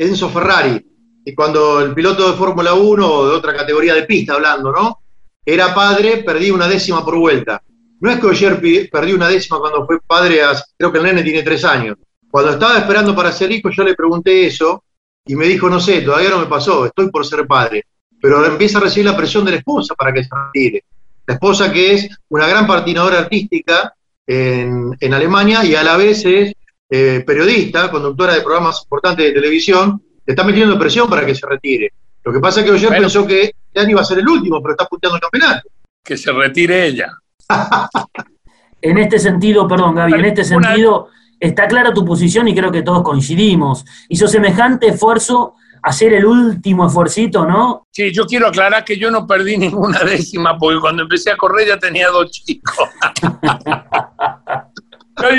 Enzo 0.00 0.30
Ferrari, 0.30 0.84
y 1.24 1.34
cuando 1.34 1.80
el 1.80 1.94
piloto 1.94 2.30
de 2.30 2.36
Fórmula 2.36 2.74
1 2.74 3.06
o 3.06 3.28
de 3.28 3.36
otra 3.36 3.54
categoría 3.54 3.94
de 3.94 4.04
pista 4.04 4.34
hablando, 4.34 4.72
¿no? 4.72 4.98
Era 5.44 5.74
padre, 5.74 6.18
perdí 6.18 6.50
una 6.50 6.68
décima 6.68 7.04
por 7.04 7.18
vuelta. 7.18 7.62
No 8.00 8.10
es 8.10 8.18
que 8.18 8.28
ayer 8.28 8.88
perdió 8.90 9.14
una 9.14 9.28
décima 9.28 9.58
cuando 9.58 9.86
fue 9.86 10.00
padre, 10.00 10.40
creo 10.76 10.90
que 10.90 10.98
el 10.98 11.04
nene 11.04 11.22
tiene 11.22 11.42
tres 11.42 11.64
años. 11.64 11.96
Cuando 12.30 12.52
estaba 12.52 12.78
esperando 12.78 13.14
para 13.14 13.32
ser 13.32 13.50
hijo, 13.52 13.70
yo 13.70 13.84
le 13.84 13.94
pregunté 13.94 14.46
eso 14.46 14.84
y 15.26 15.36
me 15.36 15.46
dijo, 15.46 15.68
no 15.68 15.80
sé, 15.80 16.00
todavía 16.00 16.30
no 16.30 16.38
me 16.38 16.46
pasó, 16.46 16.86
estoy 16.86 17.10
por 17.10 17.26
ser 17.26 17.46
padre. 17.46 17.84
Pero 18.20 18.44
empieza 18.44 18.78
a 18.78 18.82
recibir 18.82 19.06
la 19.06 19.16
presión 19.16 19.44
de 19.44 19.52
la 19.52 19.56
esposa 19.58 19.94
para 19.94 20.12
que 20.12 20.24
se 20.24 20.30
retire 20.34 20.84
la 21.30 21.34
esposa 21.34 21.72
que 21.72 21.92
es 21.92 22.08
una 22.28 22.48
gran 22.48 22.66
patinadora 22.66 23.20
artística 23.20 23.94
en, 24.26 25.14
Alemania 25.14 25.64
y 25.64 25.76
a 25.76 25.84
la 25.84 25.96
vez 25.96 26.24
es 26.24 26.54
eh, 26.90 27.22
periodista, 27.24 27.90
conductora 27.90 28.34
de 28.34 28.40
programas 28.40 28.82
importantes 28.82 29.24
de 29.26 29.32
televisión, 29.32 30.02
le 30.26 30.32
está 30.32 30.44
metiendo 30.44 30.78
presión 30.78 31.08
para 31.08 31.24
que 31.24 31.34
se 31.34 31.46
retire. 31.46 31.92
Lo 32.24 32.32
que 32.32 32.40
pasa 32.40 32.60
es 32.60 32.66
que 32.66 32.72
Oyer 32.72 32.90
pensó 32.90 33.26
que 33.26 33.52
ya 33.74 33.88
iba 33.88 34.00
a 34.00 34.04
ser 34.04 34.18
el 34.18 34.28
último, 34.28 34.60
pero 34.60 34.72
está 34.72 34.86
punteando 34.86 35.16
el 35.16 35.22
campeonato. 35.22 35.68
Que 36.02 36.16
se 36.16 36.32
retire 36.32 36.86
ella. 36.86 37.12
en 38.82 38.98
este 38.98 39.18
sentido, 39.18 39.66
perdón, 39.66 39.94
Gaby, 39.94 40.14
en 40.14 40.24
este 40.24 40.44
sentido 40.44 41.08
está 41.38 41.66
clara 41.66 41.94
tu 41.94 42.04
posición 42.04 42.48
y 42.48 42.54
creo 42.54 42.70
que 42.70 42.82
todos 42.82 43.02
coincidimos. 43.02 43.84
Hizo 44.08 44.28
semejante 44.28 44.88
esfuerzo 44.88 45.54
hacer 45.82 46.12
el 46.12 46.26
último 46.26 46.86
esfuercito, 46.86 47.46
¿no? 47.46 47.86
Sí, 47.90 48.12
yo 48.12 48.26
quiero 48.26 48.48
aclarar 48.48 48.84
que 48.84 48.98
yo 48.98 49.10
no 49.10 49.26
perdí 49.26 49.56
ninguna 49.56 50.00
décima, 50.04 50.58
porque 50.58 50.80
cuando 50.80 51.02
empecé 51.02 51.30
a 51.30 51.36
correr 51.36 51.68
ya 51.68 51.78
tenía 51.78 52.08
dos 52.08 52.30
chicos. 52.30 52.76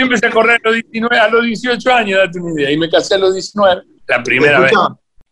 yo 0.02 0.06
empecé 0.08 0.28
a 0.28 0.32
correr 0.32 0.60
a 0.64 0.70
los, 0.70 0.74
19, 0.74 1.20
a 1.20 1.28
los 1.28 1.46
18 1.46 1.94
años, 1.94 2.20
date 2.20 2.40
una 2.40 2.52
idea, 2.54 2.72
y 2.72 2.78
me 2.78 2.90
casé 2.90 3.16
a 3.16 3.18
los 3.20 3.34
19, 3.34 3.84
la 4.08 4.24
primera 4.24 4.60
vez. 4.60 4.72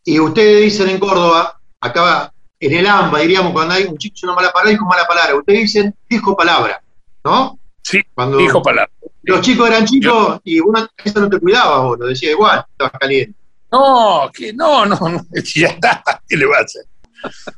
Y 0.06 0.20
ustedes 0.20 0.64
dicen 0.64 0.90
en 0.90 1.00
Córdoba, 1.00 1.60
acá 1.82 2.32
en 2.60 2.74
el 2.74 2.86
AMBA, 2.86 3.20
diríamos, 3.20 3.54
cuando 3.54 3.74
hay 3.74 3.86
un 3.86 3.98
chico 3.98 4.16
una 4.24 4.36
mala 4.36 4.52
palabra, 4.52 4.72
dijo 4.72 4.86
mala 4.86 5.06
palabra. 5.08 5.36
Ustedes 5.36 5.60
dicen, 5.62 5.96
dijo 6.10 6.36
palabra, 6.36 6.82
¿no? 7.24 7.58
Sí, 7.82 8.02
cuando 8.14 8.38
dijo 8.38 8.62
palabra. 8.62 8.92
Los 9.24 9.42
chicos 9.42 9.68
eran 9.70 9.86
chicos 9.86 10.40
y 10.44 10.60
uno 10.60 10.88
eso 11.04 11.20
no 11.20 11.30
te 11.30 11.40
cuidaba 11.40 11.80
vos, 11.82 12.00
lo 12.00 12.08
decía 12.08 12.32
igual, 12.32 12.66
estabas 12.72 12.94
caliente. 13.00 13.38
No, 13.72 14.30
que 14.34 14.54
no, 14.54 14.86
no, 14.86 14.98
no, 14.98 15.26
ya 15.56 15.68
está, 15.68 16.04
¿qué 16.28 16.38
le 16.38 16.46
va 16.46 16.58
a 16.58 16.62
hacer? 16.62 16.84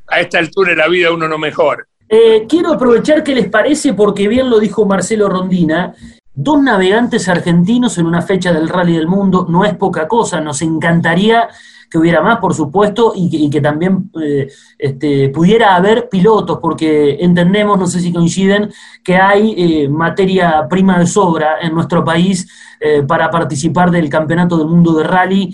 A 0.08 0.20
esta 0.20 0.40
altura 0.40 0.72
de 0.72 0.78
la 0.78 0.88
vida 0.88 1.12
uno 1.12 1.28
no 1.28 1.38
mejora. 1.38 1.86
Eh, 2.10 2.46
quiero 2.50 2.74
aprovechar 2.74 3.24
que 3.24 3.34
les 3.34 3.48
parece, 3.48 3.94
porque 3.94 4.28
bien 4.28 4.50
lo 4.50 4.60
dijo 4.60 4.86
Marcelo 4.86 5.30
Rondina, 5.30 5.96
dos 6.34 6.62
navegantes 6.62 7.28
argentinos 7.28 7.98
en 7.98 8.06
una 8.06 8.22
fecha 8.22 8.54
del 8.54 8.70
Rally 8.70 8.96
del 8.96 9.08
Mundo 9.08 9.46
no 9.50 9.66
es 9.66 9.76
poca 9.76 10.08
cosa, 10.08 10.42
nos 10.42 10.62
encantaría 10.62 11.50
que 11.92 11.98
hubiera 11.98 12.22
más, 12.22 12.38
por 12.40 12.54
supuesto, 12.54 13.12
y 13.14 13.50
que, 13.50 13.60
también 13.60 14.10
eh, 14.24 14.48
este, 14.80 15.28
pudiera 15.28 15.76
haber 15.76 16.08
pilotos, 16.08 16.60
porque 16.62 17.18
entendemos, 17.20 17.78
no 17.78 17.86
sé 17.86 18.00
si 18.00 18.14
coinciden, 18.14 18.72
que 19.04 19.18
hay 19.18 19.54
eh, 19.58 19.90
materia 19.90 20.68
prima 20.70 20.98
de 20.98 21.06
sobra 21.06 21.58
en 21.62 21.74
nuestro 21.74 22.02
país 22.06 22.50
eh, 22.80 23.04
para 23.04 23.30
participar 23.30 23.92
del 23.92 24.08
Campeonato 24.08 24.58
del 24.58 24.68
Mundo 24.68 24.94
de 24.94 25.04
Rally. 25.04 25.54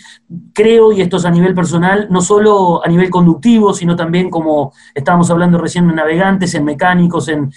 Creo, 0.53 0.91
y 0.91 1.01
esto 1.01 1.17
es 1.17 1.25
a 1.25 1.31
nivel 1.31 1.55
personal, 1.55 2.07
no 2.11 2.21
solo 2.21 2.85
a 2.85 2.87
nivel 2.87 3.09
conductivo, 3.09 3.73
sino 3.73 3.95
también 3.95 4.29
como 4.29 4.73
estábamos 4.93 5.31
hablando 5.31 5.57
recién 5.57 5.89
en 5.89 5.95
navegantes, 5.95 6.53
en 6.53 6.65
mecánicos, 6.65 7.29
en, 7.29 7.51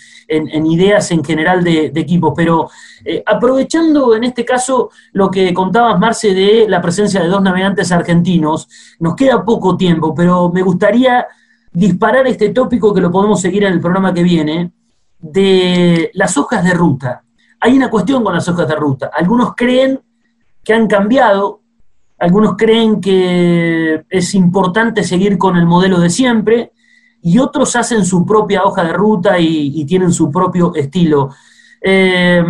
ideas 0.67 1.11
en 1.11 1.23
general 1.23 1.63
de, 1.63 1.93
equipos. 1.95 2.33
Pero 2.35 2.71
aprovechando 3.27 4.15
en 4.15 4.25
este 4.25 4.45
caso 4.45 4.91
lo 5.13 5.31
que 5.31 5.53
contabas, 5.53 5.99
Marce, 5.99 6.35
de 6.35 6.67
la 6.69 6.81
presencia 6.81 7.21
de 7.23 7.29
dos 7.29 7.43
navegantes 7.43 7.93
argentinos, 7.93 8.70
nos 8.99 9.15
queda 9.15 9.45
poco 9.45 9.77
tiempo, 9.77 10.15
pero 10.15 10.51
me 10.51 10.63
gustaría 10.63 11.27
disparar 11.73 12.27
este 12.27 12.51
tópico 12.51 12.93
que 12.93 13.01
lo 13.01 13.11
podemos 13.11 13.41
seguir 13.41 13.65
en 13.65 13.73
el 13.73 13.81
programa 13.81 14.13
que 14.13 14.23
viene, 14.23 14.73
de 15.19 16.11
las 16.15 16.37
hojas 16.37 16.65
de 16.65 16.73
ruta 16.73 17.23
hay 17.61 17.77
una 17.77 17.91
cuestión 17.91 18.25
con 18.25 18.35
las 18.35 18.49
hojas 18.49 18.67
de 18.67 18.75
ruta. 18.75 19.11
Algunos 19.15 19.55
creen 19.55 20.01
que 20.65 20.73
han 20.73 20.87
cambiado, 20.87 21.61
algunos 22.19 22.57
creen 22.57 23.01
que 23.01 24.05
es 24.09 24.35
importante 24.35 25.05
seguir 25.05 25.37
con 25.37 25.57
el 25.57 25.67
modelo 25.67 26.01
de 26.01 26.11
siempre, 26.11 26.73
y 27.23 27.39
otros 27.39 27.77
hacen 27.77 28.05
su 28.07 28.25
propia 28.25 28.65
hoja 28.65 28.83
de 28.83 28.95
ruta 28.95 29.39
y, 29.39 29.85
tienen 29.85 30.11
su 30.11 30.31
propio 30.31 30.75
estilo. 30.75 31.31
Eh, 31.83 32.43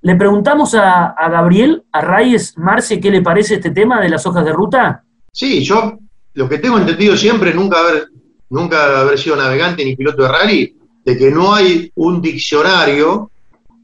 le 0.00 0.16
preguntamos 0.16 0.74
a, 0.74 1.14
Gabriel, 1.30 1.84
a 1.92 2.00
Reyes, 2.00 2.56
Marce, 2.56 2.98
¿qué 2.98 3.10
le 3.10 3.20
parece 3.20 3.56
este 3.56 3.70
tema 3.70 4.00
de 4.00 4.08
las 4.08 4.24
hojas 4.24 4.44
de 4.44 4.52
ruta? 4.52 5.04
Sí, 5.36 5.62
yo 5.62 5.98
lo 6.32 6.48
que 6.48 6.56
tengo 6.56 6.78
entendido 6.78 7.14
siempre, 7.14 7.52
nunca 7.52 7.80
haber, 7.80 8.08
nunca 8.48 9.00
haber 9.00 9.18
sido 9.18 9.36
navegante 9.36 9.84
ni 9.84 9.94
piloto 9.94 10.22
de 10.22 10.28
rally, 10.30 10.78
de 11.04 11.18
que 11.18 11.30
no 11.30 11.54
hay 11.54 11.92
un 11.96 12.22
diccionario 12.22 13.30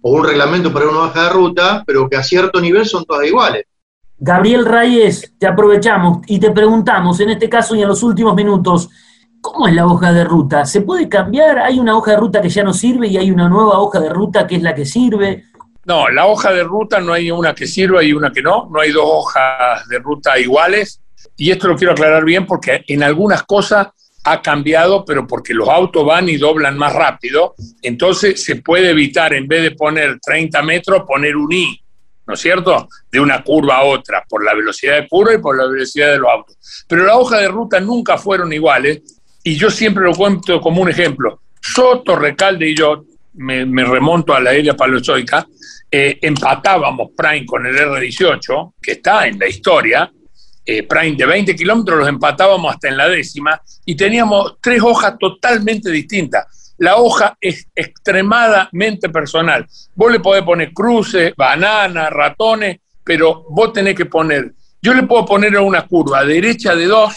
o 0.01 0.13
un 0.13 0.25
reglamento 0.25 0.73
para 0.73 0.89
una 0.89 1.01
hoja 1.01 1.25
de 1.25 1.29
ruta, 1.29 1.85
pero 1.87 2.09
que 2.09 2.17
a 2.17 2.23
cierto 2.23 2.59
nivel 2.59 2.87
son 2.87 3.05
todas 3.05 3.27
iguales. 3.27 3.67
Gabriel 4.17 4.65
Reyes, 4.65 5.35
te 5.39 5.47
aprovechamos 5.47 6.21
y 6.27 6.41
te 6.41 6.53
preguntamos, 6.53 7.21
en 7.21 7.29
este 7.29 7.51
caso 7.51 7.75
y 7.75 7.83
en 7.83 7.89
los 7.89 8.03
últimos 8.03 8.35
minutos, 8.35 8.89
¿cómo 9.43 9.69
es 9.69 9.75
la 9.75 9.85
hoja 9.87 10.11
de 10.11 10.25
ruta? 10.25 10.65
¿Se 10.65 10.81
puede 10.81 11.07
cambiar? 11.11 11.59
¿Hay 11.59 11.79
una 11.79 11.95
hoja 11.99 12.13
de 12.13 12.17
ruta 12.17 12.41
que 12.41 12.49
ya 12.49 12.65
no 12.65 12.73
sirve 12.73 13.09
y 13.09 13.19
hay 13.19 13.31
una 13.31 13.51
nueva 13.51 13.79
hoja 13.79 14.01
de 14.01 14.09
ruta 14.09 14.47
que 14.47 14.57
es 14.57 14.63
la 14.63 14.75
que 14.75 14.87
sirve? 14.87 15.45
No, 15.85 16.09
la 16.09 16.25
hoja 16.25 16.51
de 16.51 16.65
ruta 16.65 16.99
no 16.99 17.13
hay 17.13 17.31
una 17.31 17.55
que 17.55 17.67
sirva 17.67 18.03
y 18.03 18.15
una 18.15 18.33
que 18.33 18.41
no, 18.41 18.71
no 18.73 18.81
hay 18.81 18.91
dos 18.91 19.05
hojas 19.07 19.87
de 19.89 19.99
ruta 19.99 20.39
iguales. 20.39 21.02
Y 21.37 21.51
esto 21.51 21.69
lo 21.69 21.77
quiero 21.77 21.93
aclarar 21.93 22.25
bien 22.25 22.47
porque 22.47 22.85
en 22.87 23.03
algunas 23.03 23.43
cosas 23.45 23.89
ha 24.25 24.41
cambiado, 24.41 25.05
pero 25.05 25.27
porque 25.27 25.55
los 25.55 25.69
autos 25.69 26.05
van 26.05 26.29
y 26.29 26.37
doblan 26.37 26.79
más 26.79 26.93
rápido, 26.95 27.55
entonces 27.83 28.43
se 28.45 28.57
puede 28.57 28.91
evitar, 28.91 29.35
en 29.35 29.49
vez 29.49 29.63
de 29.63 29.71
poner 29.73 30.21
30 30.21 30.63
metros, 30.63 31.03
poner 31.07 31.37
un 31.37 31.53
I, 31.53 31.83
¿no 32.27 32.35
es 32.35 32.41
cierto? 32.41 32.89
De 33.11 33.19
una 33.19 33.43
curva 33.43 33.79
a 33.79 33.85
otra, 33.85 34.25
por 34.29 34.45
la 34.45 34.55
velocidad 34.55 35.01
de 35.01 35.09
curva 35.09 35.35
y 35.35 35.39
por 35.39 35.57
la 35.57 35.67
velocidad 35.67 36.13
de 36.13 36.19
los 36.19 36.31
autos. 36.31 36.57
Pero 36.87 37.05
la 37.05 37.17
hoja 37.17 37.39
de 37.39 37.49
ruta 37.49 37.81
nunca 37.81 38.17
fueron 38.17 38.53
iguales, 38.53 39.03
y 39.43 39.57
yo 39.57 39.71
siempre 39.71 40.05
lo 40.05 40.15
cuento 40.15 40.61
como 40.61 40.83
un 40.83 40.89
ejemplo. 40.89 41.41
Yo, 41.77 42.01
Torrecalde 42.05 42.71
y 42.71 42.77
yo, 42.77 43.05
me, 43.35 43.65
remonto 43.85 44.35
a 44.35 44.41
la 44.41 44.53
era 44.53 44.75
palozoica, 44.75 45.47
eh, 45.91 46.19
empatábamos 46.23 47.11
Prime 47.17 47.45
con 47.45 47.67
el 47.67 47.77
R18, 47.77 48.75
que 48.81 48.93
está 48.93 49.27
en 49.27 49.39
la 49.39 49.49
historia, 49.49 50.13
eh, 50.65 50.83
Prime 50.85 51.17
de 51.17 51.27
20 51.27 51.57
kilómetros 51.57 51.99
los 51.99 52.09
empatábamos 52.09 52.75
hasta 52.75 52.89
en 52.89 52.97
la 52.97 53.09
décima 53.09 53.61
y 53.85 53.97
teníamos 53.97 54.57
tres 54.61 54.81
hojas 54.83 55.17
totalmente 55.19 55.91
distintas. 55.91 56.75
La 56.79 56.97
hoja 56.97 57.37
es 57.41 57.69
extremadamente 57.75 59.09
personal. 59.09 59.67
Vos 59.95 60.11
le 60.11 60.21
podés 60.21 60.43
poner 60.43 60.73
cruces, 60.73 61.33
bananas, 61.37 62.11
ratones, 62.11 62.79
pero 63.05 63.45
vos 63.51 63.73
tenés 63.73 63.95
que 63.95 64.07
poner, 64.07 64.55
yo 64.81 64.95
le 64.95 65.03
puedo 65.05 65.25
poner 65.25 65.57
a 65.57 65.63
una 65.63 65.87
curva 65.87 66.25
derecha 66.25 66.75
de 66.75 66.87
dos 66.87 67.15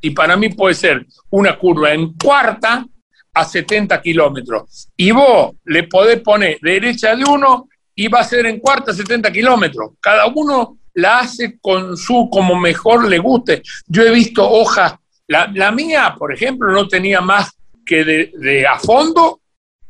y 0.00 0.10
para 0.10 0.36
mí 0.36 0.48
puede 0.48 0.74
ser 0.74 1.06
una 1.30 1.58
curva 1.58 1.92
en 1.92 2.14
cuarta 2.14 2.86
a 3.32 3.44
70 3.44 4.00
kilómetros. 4.02 4.88
Y 4.96 5.10
vos 5.12 5.54
le 5.64 5.84
podés 5.84 6.20
poner 6.20 6.58
derecha 6.60 7.14
de 7.14 7.24
uno 7.24 7.68
y 7.94 8.08
va 8.08 8.20
a 8.20 8.24
ser 8.24 8.46
en 8.46 8.58
cuarta 8.58 8.92
70 8.92 9.30
kilómetros. 9.30 9.92
Cada 10.00 10.26
uno 10.26 10.78
la 10.94 11.20
hace 11.20 11.58
con 11.60 11.96
su 11.96 12.28
como 12.30 12.54
mejor 12.54 13.08
le 13.08 13.18
guste. 13.18 13.62
Yo 13.86 14.02
he 14.02 14.10
visto 14.10 14.48
hojas, 14.48 14.94
la, 15.26 15.70
mía, 15.70 16.16
por 16.18 16.32
ejemplo, 16.32 16.72
no 16.72 16.88
tenía 16.88 17.20
más 17.20 17.52
que 17.86 18.04
de, 18.04 18.66
a 18.66 18.78
fondo 18.78 19.40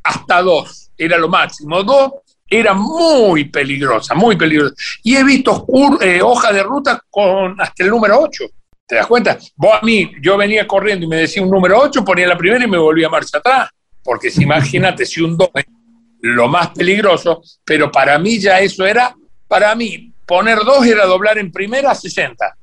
hasta 0.02 0.42
dos, 0.42 0.90
era 0.96 1.16
lo 1.16 1.28
máximo. 1.28 1.82
Dos 1.82 2.12
era 2.48 2.74
muy 2.74 3.44
peligrosa, 3.44 4.14
muy 4.14 4.36
peligrosa. 4.36 4.74
Y 5.02 5.16
he 5.16 5.24
visto 5.24 5.66
eh, 6.00 6.20
hojas 6.20 6.52
de 6.52 6.62
ruta 6.62 7.02
con 7.08 7.58
hasta 7.60 7.84
el 7.84 7.90
número 7.90 8.20
8. 8.20 8.44
¿Te 8.86 8.96
das 8.96 9.06
cuenta? 9.06 9.38
Vos 9.56 9.78
a 9.80 9.84
mí, 9.84 10.12
yo 10.20 10.36
venía 10.36 10.66
corriendo 10.66 11.06
y 11.06 11.08
me 11.08 11.16
decía 11.16 11.42
un 11.42 11.50
número 11.50 11.78
8, 11.78 12.04
ponía 12.04 12.26
la 12.26 12.36
primera 12.36 12.64
y 12.64 12.68
me 12.68 12.76
volvía 12.76 13.06
a 13.06 13.10
marcha 13.10 13.38
atrás. 13.38 13.70
Porque 14.02 14.30
si 14.30 14.42
imagínate 14.42 15.06
si 15.06 15.22
un 15.22 15.36
2 15.36 15.48
es 15.54 15.64
lo 16.22 16.48
más 16.48 16.70
peligroso, 16.70 17.40
pero 17.64 17.90
para 17.90 18.18
mí 18.18 18.38
ya 18.38 18.60
eso 18.60 18.84
era, 18.84 19.14
para 19.46 19.74
mí, 19.74 20.09
poner 20.30 20.60
2 20.64 20.86
era 20.86 21.06
doblar 21.06 21.38
en 21.38 21.50
primera 21.50 21.90
a 21.90 21.94
60. 21.94 22.56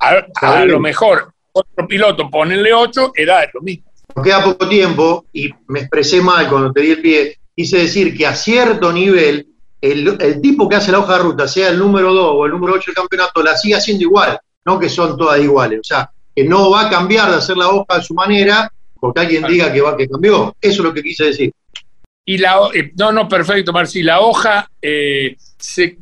A, 0.00 0.64
lo 0.64 0.80
mejor 0.80 1.32
otro 1.52 1.86
piloto 1.86 2.28
ponerle 2.28 2.74
8 2.74 3.12
era 3.14 3.48
lo 3.54 3.60
mismo. 3.60 3.84
queda 4.24 4.42
poco 4.42 4.68
tiempo 4.68 5.26
y 5.32 5.48
me 5.68 5.80
expresé 5.80 6.20
mal 6.20 6.48
cuando 6.48 6.72
te 6.72 6.80
di 6.80 6.90
el 6.90 7.00
pie. 7.00 7.38
Quise 7.54 7.78
decir 7.78 8.16
que 8.16 8.26
a 8.26 8.34
cierto 8.34 8.92
nivel, 8.92 9.46
el, 9.80 10.18
el 10.20 10.40
tipo 10.40 10.68
que 10.68 10.74
hace 10.74 10.90
la 10.90 10.98
hoja 10.98 11.18
de 11.18 11.22
ruta, 11.22 11.46
sea 11.46 11.68
el 11.68 11.78
número 11.78 12.12
2 12.12 12.34
o 12.34 12.46
el 12.46 12.50
número 12.50 12.74
8 12.74 12.90
del 12.90 12.96
campeonato, 12.96 13.42
la 13.42 13.56
sigue 13.56 13.76
haciendo 13.76 14.02
igual 14.02 14.40
no 14.64 14.78
que 14.78 14.88
son 14.88 15.16
todas 15.16 15.40
iguales. 15.40 15.80
O 15.80 15.84
sea, 15.84 16.10
que 16.34 16.44
no 16.44 16.70
va 16.70 16.82
a 16.82 16.90
cambiar 16.90 17.30
de 17.30 17.36
hacer 17.36 17.56
la 17.56 17.68
hoja 17.68 17.98
de 17.98 18.02
su 18.02 18.14
manera 18.14 18.72
porque 18.98 19.20
alguien 19.20 19.44
diga 19.44 19.72
que 19.72 19.80
va 19.80 19.96
que 19.96 20.08
cambió. 20.08 20.54
Eso 20.60 20.82
es 20.82 20.88
lo 20.88 20.94
que 20.94 21.02
quise 21.02 21.24
decir. 21.24 21.52
Y 22.24 22.38
la, 22.38 22.70
eh, 22.72 22.92
no, 22.96 23.10
no, 23.10 23.28
perfecto, 23.28 23.72
Marci. 23.72 24.02
La 24.02 24.20
hoja, 24.20 24.68
eh, 24.80 25.36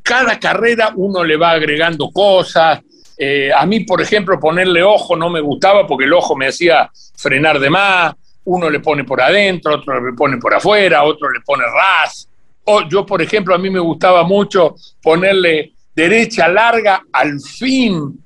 cada 0.03 0.39
carrera 0.39 0.93
uno 0.97 1.25
le 1.25 1.37
va 1.37 1.53
agregando 1.53 2.11
cosas. 2.11 2.81
Eh, 3.17 3.51
a 3.55 3.65
mí, 3.67 3.81
por 3.81 4.01
ejemplo, 4.01 4.39
ponerle 4.39 4.83
ojo 4.83 5.17
no 5.17 5.31
me 5.31 5.41
gustaba 5.41 5.87
porque 5.87 6.05
el 6.05 6.13
ojo 6.13 6.37
me 6.37 6.49
hacía 6.49 6.91
frenar 7.17 7.59
de 7.59 7.71
más. 7.71 8.15
Uno 8.45 8.69
le 8.69 8.81
pone 8.81 9.05
por 9.05 9.21
adentro, 9.21 9.75
otro 9.77 10.05
le 10.05 10.15
pone 10.15 10.39
por 10.39 10.55
afuera, 10.55 11.05
otro 11.05 11.31
le 11.31 11.41
pone 11.41 11.65
ras. 11.65 12.29
O 12.65 12.89
yo, 12.89 13.07
por 13.07 13.23
ejemplo, 13.23 13.55
a 13.55 13.59
mí 13.59 13.71
me 13.71 13.81
gustaba 13.81 14.23
mucho 14.23 14.75
ponerle 15.03 15.73
derecha 15.95 16.49
larga 16.49 17.03
al 17.13 17.41
fin 17.41 18.19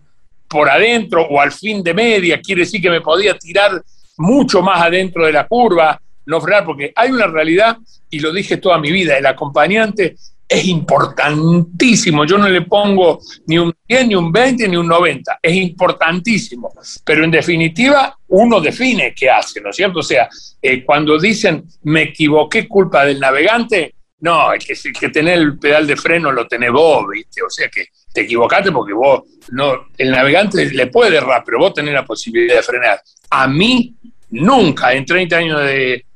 por 0.48 0.68
adentro 0.68 1.26
o 1.26 1.40
al 1.40 1.50
fin 1.50 1.82
de 1.82 1.92
media, 1.94 2.40
quiere 2.40 2.60
decir 2.60 2.80
que 2.80 2.90
me 2.90 3.00
podía 3.00 3.36
tirar 3.36 3.82
mucho 4.18 4.62
más 4.62 4.80
adentro 4.80 5.26
de 5.26 5.32
la 5.32 5.48
curva, 5.48 6.00
no 6.26 6.40
frenar, 6.40 6.64
porque 6.64 6.92
hay 6.94 7.10
una 7.10 7.26
realidad, 7.26 7.76
y 8.10 8.20
lo 8.20 8.32
dije 8.32 8.56
toda 8.58 8.78
mi 8.78 8.90
vida, 8.90 9.16
el 9.16 9.26
acompañante 9.26 10.16
es 10.46 10.64
importantísimo, 10.66 12.24
yo 12.26 12.36
no 12.36 12.48
le 12.48 12.62
pongo 12.62 13.20
ni 13.46 13.58
un 13.58 13.74
10, 13.88 14.08
ni 14.08 14.14
un 14.14 14.30
20, 14.30 14.68
ni 14.68 14.76
un 14.76 14.86
90, 14.86 15.38
es 15.42 15.54
importantísimo, 15.54 16.72
pero 17.04 17.24
en 17.24 17.30
definitiva 17.30 18.16
uno 18.28 18.60
define 18.60 19.14
qué 19.14 19.30
hace, 19.30 19.60
¿no 19.60 19.70
es 19.70 19.76
cierto? 19.76 20.00
O 20.00 20.02
sea, 20.02 20.28
eh, 20.60 20.84
cuando 20.84 21.18
dicen 21.18 21.64
me 21.84 22.02
equivoqué 22.02 22.68
culpa 22.68 23.04
del 23.04 23.20
navegante, 23.20 23.94
no, 24.20 24.52
es 24.52 24.64
que, 24.64 24.92
que 24.92 25.08
tener 25.08 25.38
el 25.38 25.58
pedal 25.58 25.86
de 25.86 25.96
freno 25.96 26.32
lo 26.32 26.46
tenés 26.46 26.72
vos, 26.72 27.04
¿viste? 27.10 27.42
O 27.42 27.50
sea 27.50 27.68
que 27.68 27.88
te 28.12 28.22
equivocaste 28.22 28.70
porque 28.70 28.92
vos, 28.92 29.22
no, 29.50 29.88
el 29.98 30.10
navegante 30.10 30.66
le 30.66 30.86
puede 30.86 31.16
errar, 31.16 31.42
pero 31.44 31.58
vos 31.58 31.74
tenés 31.74 31.94
la 31.94 32.04
posibilidad 32.04 32.56
de 32.56 32.62
frenar. 32.62 33.02
A 33.30 33.48
mí, 33.48 33.94
nunca, 34.30 34.94
en 34.94 35.04
30 35.04 35.36
años 35.36 35.60
de, 35.60 36.06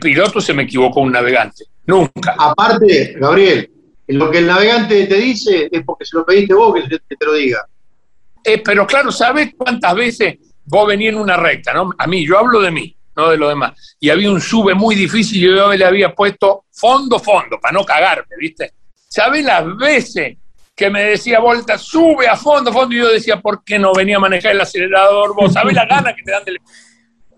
piloto, 0.00 0.40
se 0.40 0.54
me 0.54 0.64
equivocó 0.64 1.00
un 1.00 1.12
navegante. 1.12 1.64
Nunca. 1.86 2.34
Aparte, 2.38 3.14
Gabriel, 3.18 3.70
lo 4.08 4.30
que 4.30 4.38
el 4.38 4.46
navegante 4.46 5.06
te 5.06 5.16
dice 5.16 5.68
es 5.70 5.82
porque 5.84 6.04
se 6.04 6.16
lo 6.16 6.24
pediste 6.24 6.54
vos 6.54 6.74
que 6.74 7.16
te 7.16 7.26
lo 7.26 7.32
diga. 7.34 7.66
Eh, 8.44 8.62
pero 8.64 8.86
claro, 8.86 9.10
¿sabes 9.10 9.54
cuántas 9.56 9.94
veces 9.96 10.36
vos 10.64 10.86
venís 10.86 11.08
en 11.08 11.16
una 11.16 11.36
recta? 11.36 11.72
¿no? 11.72 11.90
A 11.98 12.06
mí, 12.06 12.24
yo 12.24 12.38
hablo 12.38 12.60
de 12.60 12.70
mí, 12.70 12.96
no 13.16 13.30
de 13.30 13.36
lo 13.36 13.48
demás. 13.48 13.96
Y 13.98 14.08
había 14.08 14.30
un 14.30 14.40
sube 14.40 14.72
muy 14.72 14.94
difícil 14.94 15.38
y 15.38 15.56
yo 15.56 15.72
le 15.72 15.84
había 15.84 16.14
puesto 16.14 16.66
fondo, 16.70 17.18
fondo, 17.18 17.58
para 17.60 17.72
no 17.72 17.84
cagarme, 17.84 18.36
¿viste? 18.38 18.72
¿Sabes 19.08 19.44
las 19.44 19.76
veces 19.76 20.36
que 20.76 20.90
me 20.90 21.02
decía 21.02 21.40
Volta, 21.40 21.76
sube 21.76 22.28
a 22.28 22.36
fondo, 22.36 22.72
fondo, 22.72 22.94
y 22.94 22.98
yo 22.98 23.08
decía, 23.08 23.40
¿por 23.40 23.64
qué 23.64 23.78
no 23.78 23.92
venía 23.92 24.18
a 24.18 24.20
manejar 24.20 24.52
el 24.52 24.60
acelerador 24.60 25.34
vos? 25.34 25.52
¿Sabés 25.52 25.74
la 25.74 25.86
gana 25.86 26.14
que 26.14 26.22
te 26.22 26.30
dan 26.30 26.44
del... 26.44 26.60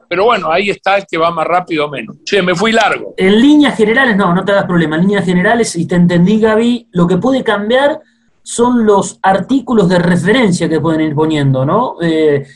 Pero 0.08 0.24
bueno, 0.24 0.50
ahí 0.50 0.70
está 0.70 0.96
el 0.96 1.04
que 1.08 1.18
va 1.18 1.30
más 1.30 1.46
rápido 1.46 1.86
o 1.86 1.90
menos. 1.90 2.16
Che, 2.24 2.40
me 2.40 2.54
fui 2.54 2.72
largo. 2.72 3.14
En 3.16 3.40
líneas 3.40 3.76
generales, 3.76 4.16
no, 4.16 4.34
no 4.34 4.44
te 4.44 4.52
das 4.52 4.64
problema. 4.64 4.96
En 4.96 5.02
líneas 5.02 5.24
generales, 5.24 5.76
y 5.76 5.86
te 5.86 5.96
entendí, 5.96 6.40
Gaby, 6.40 6.88
lo 6.92 7.06
que 7.06 7.18
puede 7.18 7.44
cambiar 7.44 8.00
son 8.42 8.86
los 8.86 9.18
artículos 9.22 9.90
de 9.90 9.98
referencia 9.98 10.70
que 10.70 10.80
pueden 10.80 11.02
ir 11.02 11.14
poniendo, 11.14 11.66
¿no? 11.66 11.96
Eh, 12.00 12.46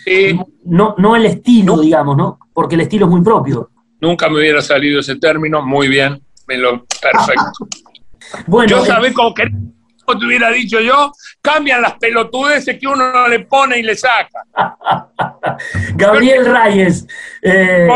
no, 0.65 0.95
no 0.97 1.17
el 1.17 1.27
estilo, 1.27 1.79
digamos, 1.79 2.17
¿no? 2.17 2.39
Porque 2.55 2.77
el 2.77 2.81
estilo 2.81 3.05
es 3.05 3.13
muy 3.13 3.21
propio. 3.21 3.71
Nunca 4.01 4.31
me 4.31 4.39
hubiera 4.39 4.63
salido 4.63 5.01
ese 5.01 5.17
término, 5.17 5.61
muy 5.61 5.89
bien, 5.89 6.19
me 6.49 6.57
lo, 6.57 6.87
perfecto. 7.01 7.69
bueno, 8.47 8.71
yo 8.71 8.85
eh, 8.87 9.13
cómo 9.13 9.35
te 10.07 10.27
hubiera 10.27 10.51
dicho 10.51 10.81
yo, 10.81 11.13
cambian 11.41 11.83
las 11.83 11.95
pelotudeces 11.95 12.79
que 12.79 12.87
uno 12.87 13.13
no 13.13 13.29
le 13.29 13.41
pone 13.41 13.79
y 13.79 13.83
le 13.83 13.97
saca. 13.97 14.45
Gabriel 15.95 16.47
Reyes. 16.47 17.07
Eh, 17.41 17.89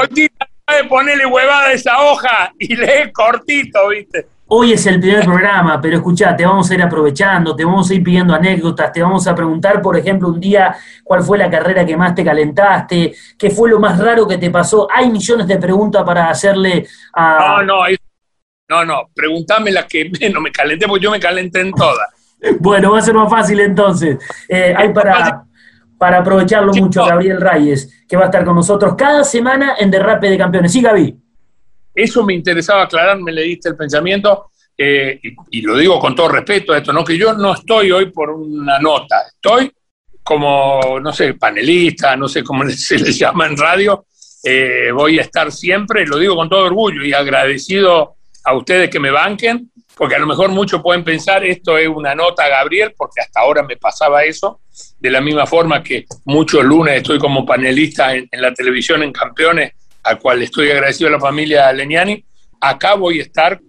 ponerle 0.89 1.27
huevada 1.27 1.67
a 1.67 1.73
esa 1.73 2.01
hoja 2.03 2.53
y 2.59 2.75
lee 2.75 3.13
cortito, 3.13 3.89
¿viste? 3.89 4.27
Hoy 4.49 4.75
es 4.75 4.87
el 4.87 5.01
primer 5.01 5.25
programa, 5.25 5.81
pero 5.81 5.97
escucha, 5.97 6.37
te 6.37 6.47
vamos 6.47 6.71
a 6.71 6.75
ir 6.75 6.83
aprovechando, 6.83 7.57
te 7.57 7.65
vamos 7.65 7.91
a 7.91 7.95
ir 7.95 8.03
pidiendo 8.05 8.33
anécdotas, 8.33 8.93
te 8.93 9.03
vamos 9.03 9.27
a 9.27 9.35
preguntar, 9.35 9.83
por 9.83 9.97
ejemplo, 9.97 10.29
un 10.29 10.39
día 10.39 10.77
cuál 11.03 11.25
fue 11.25 11.37
la 11.37 11.51
carrera 11.51 11.85
que 11.85 11.97
más 11.97 12.15
te 12.15 12.25
calentaste, 12.25 13.13
qué 13.37 13.51
fue 13.51 13.71
lo 13.71 13.81
más 13.81 13.99
raro 13.99 14.27
que 14.27 14.39
te 14.39 14.49
pasó. 14.51 14.87
Hay 14.93 15.11
millones 15.11 15.49
de 15.49 15.57
preguntas 15.57 16.05
para 16.05 16.31
hacerle 16.31 16.87
a... 17.13 17.57
No, 17.59 17.63
no, 17.65 17.89
no, 18.69 18.85
no, 18.85 19.11
pregúntame 19.15 19.71
la 19.71 19.87
que 19.87 20.11
menos 20.21 20.43
me 20.43 20.51
calenté, 20.51 20.87
porque 20.87 21.05
yo 21.05 21.11
me 21.11 21.21
calenté 21.21 21.61
en 21.61 21.73
todas. 21.73 22.09
bueno, 22.61 22.93
va 22.93 22.99
a 22.99 23.03
ser 23.03 23.15
más 23.15 23.31
fácil 23.31 23.61
entonces. 23.61 24.19
Eh, 24.49 24.75
hay 24.77 24.93
para, 24.93 25.45
para 25.99 26.19
aprovecharlo 26.19 26.73
mucho 26.75 27.05
Gabriel 27.05 27.41
Reyes, 27.41 28.05
que 28.09 28.17
va 28.17 28.25
a 28.25 28.27
estar 28.27 28.45
con 28.45 28.57
nosotros 28.57 28.95
cada 28.97 29.25
semana 29.25 29.77
en 29.79 29.91
Derrape 29.91 30.31
de 30.31 30.39
Campeones. 30.39 30.73
Sí, 30.73 30.83
Gaby. 30.83 31.17
Eso 31.95 32.25
me 32.25 32.35
interesaba 32.35 32.83
aclarar, 32.83 33.19
me 33.19 33.33
leíste 33.33 33.71
el 33.71 33.77
pensamiento, 33.77 34.51
eh, 34.77 35.19
y, 35.51 35.63
lo 35.63 35.79
digo 35.79 35.99
con 35.99 36.15
todo 36.15 36.29
respeto 36.29 36.75
a 36.75 36.79
esto, 36.79 36.93
¿no? 36.93 37.03
que 37.03 37.17
yo 37.17 37.33
no 37.33 37.55
estoy 37.55 37.91
hoy 37.91 38.11
por 38.11 38.29
una 38.29 38.79
nota, 38.79 39.23
estoy 39.35 39.73
como, 40.23 41.01
no 41.01 41.13
sé, 41.15 41.33
panelista, 41.35 42.15
no 42.15 42.29
sé 42.29 42.45
cómo 42.45 42.69
se 42.69 42.99
le 42.99 43.13
llama 43.13 43.47
en 43.47 43.57
radio, 43.57 44.05
eh, 44.45 44.91
voy 44.93 45.19
a 45.19 45.23
estar 45.23 45.51
siempre, 45.51 46.07
lo 46.07 46.19
digo 46.19 46.37
con 46.37 46.51
todo 46.51 46.67
orgullo 46.67 47.03
y 47.03 47.15
agradecido 47.15 48.16
a 48.47 48.55
ustedes 48.55 48.89
que 48.89 49.01
me 49.01 49.11
banquen, 49.11 49.71
porque 49.97 50.15
a 50.15 50.19
lo 50.19 50.27
mejor 50.27 50.51
muchos 50.51 50.81
pueden 50.81 51.03
pensar 51.03 51.45
esto 51.45 51.77
es 51.77 51.89
una 51.89 52.15
nota 52.15 52.49
Gabriel, 52.49 52.95
porque 52.97 53.21
hasta 53.21 53.41
ahora 53.41 53.63
me 53.65 53.77
pasaba 53.77 54.23
eso, 54.23 54.61
de 55.01 55.11
la 55.11 55.21
misma 55.21 55.47
forma 55.47 55.83
que 55.83 56.07
muchos 56.27 56.65
lunes 56.65 56.99
estoy 56.99 57.19
como 57.19 57.45
panelista 57.45 58.15
en, 58.15 58.29
la 58.31 58.55
televisión 58.55 59.03
en 59.03 59.13
Campeones, 59.13 59.73
al 60.05 60.19
cual 60.21 60.43
estoy 60.43 60.71
agradecido 60.71 61.09
a 61.09 61.13
la 61.13 61.21
familia 61.21 61.73
Leñani, 61.73 62.25
acá 62.61 62.95
voy 62.95 63.19
a 63.19 63.23
estar 63.23 63.61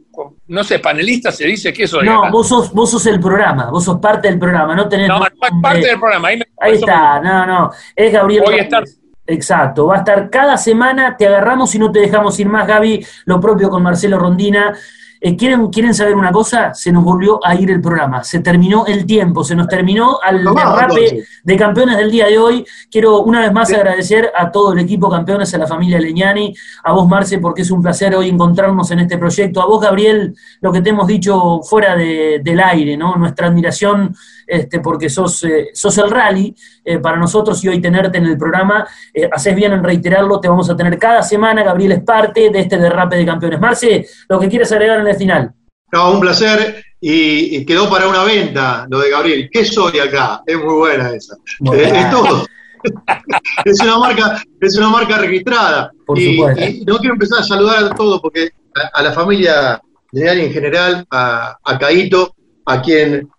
no 0.48 0.64
sé, 0.64 0.80
panelista 0.80 1.32
se 1.32 1.46
dice 1.46 1.72
que 1.72 1.84
eso 1.84 2.02
No, 2.02 2.32
vos 2.32 2.48
sos, 2.48 2.74
vos 2.74 2.90
sos 2.90 3.06
el 3.06 3.20
programa, 3.20 3.70
vos 3.70 3.84
sos 3.84 4.00
parte 4.00 4.28
del 4.28 4.40
programa, 4.40 4.76
no 4.76 4.90
tenés. 4.90 5.08
No, 5.08 5.20
parte 5.62 5.86
del 5.86 6.00
programa. 6.00 6.30
Ahí, 6.30 6.74
está, 6.74 7.20
no, 7.20 7.46
no. 7.46 7.72
Es 7.96 8.12
Gabriel. 8.12 8.42
Voy 8.44 8.56
a 8.56 8.64
estar, 8.64 8.84
Exacto, 9.28 9.88
va 9.88 9.96
a 9.96 9.98
estar 10.00 10.30
cada 10.30 10.58
semana, 10.58 11.18
te 11.18 11.28
agarramos 11.28 11.76
y 11.76 11.80
no 11.80 11.92
te 11.92 12.00
dejamos 12.00 12.40
ir 12.40 12.48
más, 12.48 12.66
Gaby, 12.66 13.06
lo 13.26 13.42
propio 13.42 13.70
con 13.70 13.84
Marcelo 13.84 14.18
Rondina. 14.18 14.74
Eh, 15.20 15.36
¿quieren, 15.36 15.68
¿Quieren 15.68 15.94
saber 15.94 16.16
una 16.16 16.32
cosa? 16.32 16.74
Se 16.74 16.92
nos 16.92 17.04
volvió 17.04 17.40
a 17.44 17.56
ir 17.56 17.72
el 17.72 17.82
programa, 17.82 18.24
se 18.24 18.40
terminó 18.40 18.86
el 18.86 19.06
tiempo, 19.06 19.44
se 19.44 19.56
nos 19.56 19.68
terminó 19.68 20.20
al 20.22 20.44
derrape 20.44 21.26
de 21.44 21.58
campeones 21.58 21.98
del 21.98 22.12
día 22.12 22.28
de 22.28 22.38
hoy. 22.38 22.66
Quiero 22.90 23.22
una 23.22 23.42
vez 23.42 23.52
más 23.52 23.74
agradecer 23.74 24.32
a 24.34 24.52
todo 24.52 24.74
el 24.74 24.80
equipo 24.80 25.10
campeones, 25.10 25.54
a 25.54 25.58
la 25.58 25.68
familia 25.68 26.00
Leñani, 26.00 26.54
a 26.84 26.94
vos 26.94 27.08
Marce, 27.08 27.40
porque 27.40 27.64
es 27.64 27.72
un 27.72 27.82
placer 27.82 28.16
hoy 28.16 28.30
encontrarnos 28.30 28.90
en 28.92 29.00
este 29.00 29.18
proyecto, 29.18 29.62
a 29.62 29.66
vos 29.66 29.82
Gabriel, 29.82 30.36
lo 30.62 30.72
que 30.72 30.82
te 30.82 30.92
hemos 30.92 31.08
dicho 31.08 31.62
fuera 31.64 31.96
del 31.96 32.60
aire, 32.60 32.96
¿no? 32.96 33.16
nuestra 33.16 33.48
admiración 33.48 34.16
este, 34.48 34.80
porque 34.80 35.10
sos, 35.10 35.44
eh, 35.44 35.70
sos 35.74 35.98
el 35.98 36.10
rally 36.10 36.56
eh, 36.84 37.00
para 37.00 37.18
nosotros 37.18 37.62
y 37.64 37.68
hoy 37.68 37.82
tenerte 37.82 38.18
en 38.18 38.26
el 38.26 38.38
programa, 38.38 38.88
eh, 39.14 39.30
haces 39.32 39.54
bien 39.54 39.74
en 39.74 39.84
reiterarlo, 39.84 40.40
te 40.40 40.48
vamos 40.48 40.70
a 40.70 40.76
tener 40.76 40.98
cada 40.98 41.22
semana, 41.22 41.64
Gabriel 41.64 41.92
es 41.92 42.04
parte 42.04 42.50
de 42.50 42.62
este 42.62 42.78
derrape 42.78 43.18
de 43.18 43.26
campeones. 43.26 43.60
Marce, 43.60 44.08
lo 44.30 44.40
que 44.40 44.48
quieres 44.48 44.72
agregar 44.72 45.02
en 45.02 45.08
el 45.08 45.16
final. 45.16 45.54
No, 45.92 46.12
un 46.12 46.20
placer 46.20 46.84
y, 47.00 47.66
quedó 47.66 47.90
para 47.90 48.08
una 48.08 48.24
venta 48.24 48.88
lo 48.90 49.00
de 49.00 49.10
Gabriel. 49.10 49.50
¿Qué 49.52 49.66
soy 49.66 50.00
acá? 50.00 50.42
Es 50.46 50.58
muy 50.58 50.74
buena 50.74 51.12
esa. 51.14 51.36
es 51.74 52.12
todo. 52.12 52.46
es 53.66 53.80
una 53.82 53.98
marca, 53.98 54.42
es 54.62 54.78
una 54.78 54.90
marca 54.90 55.18
registrada. 55.18 55.92
Por 56.06 56.18
y, 56.18 56.36
supuesto. 56.36 56.64
y 56.64 56.86
no 56.86 56.98
quiero 56.98 57.14
empezar 57.14 57.40
a 57.40 57.44
saludar 57.44 57.84
a 57.84 57.90
todos 57.92 58.22
porque 58.22 58.50
a, 58.76 59.00
a 59.00 59.02
la 59.04 59.12
familia 59.14 59.82
de 60.12 60.24
Dani 60.24 60.42
en 60.42 60.54
general, 60.54 61.06
a, 61.12 61.58
a 61.64 61.78
Caito, 61.78 62.36
a 62.66 62.82
quien 62.82 63.30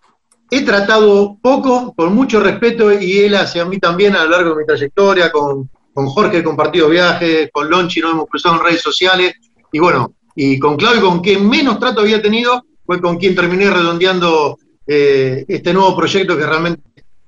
he 0.51 0.61
tratado 0.61 1.37
poco, 1.41 1.93
con 1.95 2.13
mucho 2.13 2.39
respeto, 2.39 2.91
y 2.91 3.19
él 3.19 3.35
hacia 3.35 3.65
mí 3.65 3.77
también 3.79 4.15
a 4.15 4.23
lo 4.23 4.31
largo 4.31 4.49
de 4.51 4.61
mi 4.61 4.65
trayectoria, 4.65 5.31
con, 5.31 5.69
con 5.93 6.07
Jorge 6.07 6.39
he 6.39 6.43
compartido 6.43 6.89
viajes, 6.89 7.49
con 7.51 7.69
Lonchi 7.69 7.99
nos 7.99 8.11
hemos 8.11 8.27
cruzado 8.27 8.55
en 8.55 8.63
redes 8.63 8.81
sociales, 8.81 9.33
y 9.71 9.79
bueno, 9.79 10.13
y 10.35 10.57
con 10.57 10.77
Claudio, 10.77 11.01
con 11.01 11.19
quien 11.19 11.47
menos 11.47 11.79
trato 11.79 12.01
había 12.01 12.21
tenido, 12.21 12.63
fue 12.85 13.01
con 13.01 13.17
quien 13.17 13.35
terminé 13.35 13.69
redondeando 13.69 14.57
eh, 14.87 15.45
este 15.47 15.73
nuevo 15.73 15.95
proyecto 15.95 16.35
que 16.35 16.43
es 16.43 16.49
realmente 16.49 16.81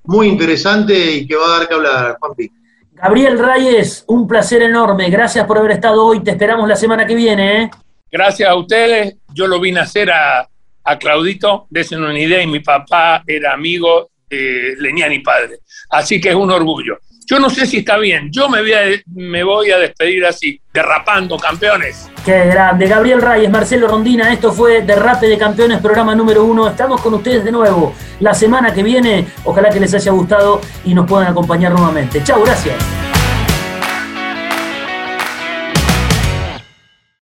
muy 0.06 0.28
interesante 0.28 1.12
y 1.12 1.28
que 1.28 1.36
va 1.36 1.46
a 1.46 1.60
dar 1.60 1.68
que 1.68 1.74
hablar, 1.74 2.18
Juanpi. 2.20 2.52
Gabriel 2.94 3.40
Reyes, 3.40 4.04
un 4.08 4.28
placer 4.28 4.62
enorme. 4.62 5.10
Gracias 5.10 5.46
por 5.46 5.58
haber 5.58 5.72
estado 5.72 6.06
hoy. 6.06 6.22
Te 6.22 6.32
esperamos 6.32 6.68
la 6.68 6.76
semana 6.76 7.06
que 7.06 7.16
viene. 7.16 7.64
¿eh? 7.64 7.72
Gracias 8.12 8.50
a 8.50 8.56
ustedes. 8.56 9.18
Yo 9.34 9.48
lo 9.48 9.60
vine 9.60 9.80
a 9.80 9.84
hacer 9.84 10.12
a, 10.12 10.48
a 10.84 10.98
Claudito, 10.98 11.68
desen 11.70 12.04
una 12.04 12.18
idea, 12.18 12.42
y 12.42 12.48
mi 12.48 12.60
papá 12.60 13.24
era 13.26 13.54
amigo 13.54 14.12
de 14.30 14.76
Leniani 14.80 15.20
padre. 15.20 15.60
Así 15.90 16.20
que 16.20 16.30
es 16.30 16.36
un 16.36 16.52
orgullo. 16.52 17.00
Yo 17.28 17.40
no 17.40 17.50
sé 17.50 17.66
si 17.66 17.78
está 17.78 17.98
bien. 17.98 18.30
Yo 18.32 18.50
me 18.50 18.62
voy 18.62 18.74
a, 18.74 18.82
me 19.14 19.44
voy 19.44 19.72
a 19.72 19.78
despedir 19.78 20.26
así, 20.26 20.60
derrapando, 20.74 21.38
campeones. 21.38 22.10
Qué 22.26 22.48
grande. 22.48 22.88
Gabriel 22.88 23.22
Reyes, 23.22 23.50
Marcelo 23.50 23.88
Rondina, 23.88 24.34
esto 24.34 24.52
fue 24.52 24.82
Derrape 24.82 25.28
de 25.28 25.38
Campeones, 25.38 25.80
programa 25.80 26.14
número 26.14 26.44
uno. 26.44 26.68
Estamos 26.68 27.00
con 27.00 27.14
ustedes 27.14 27.46
de 27.46 27.52
nuevo 27.52 27.96
la 28.20 28.34
semana 28.34 28.74
que 28.74 28.84
viene. 28.84 29.28
Ojalá 29.46 29.70
que 29.70 29.80
les 29.80 29.94
haya 29.94 30.12
gustado 30.12 30.60
y 30.84 30.94
nos 30.94 31.08
puedan 31.08 31.28
acompañar 31.28 31.72
nuevamente. 31.72 32.22
Chau, 32.24 32.44
gracias. 32.44 33.11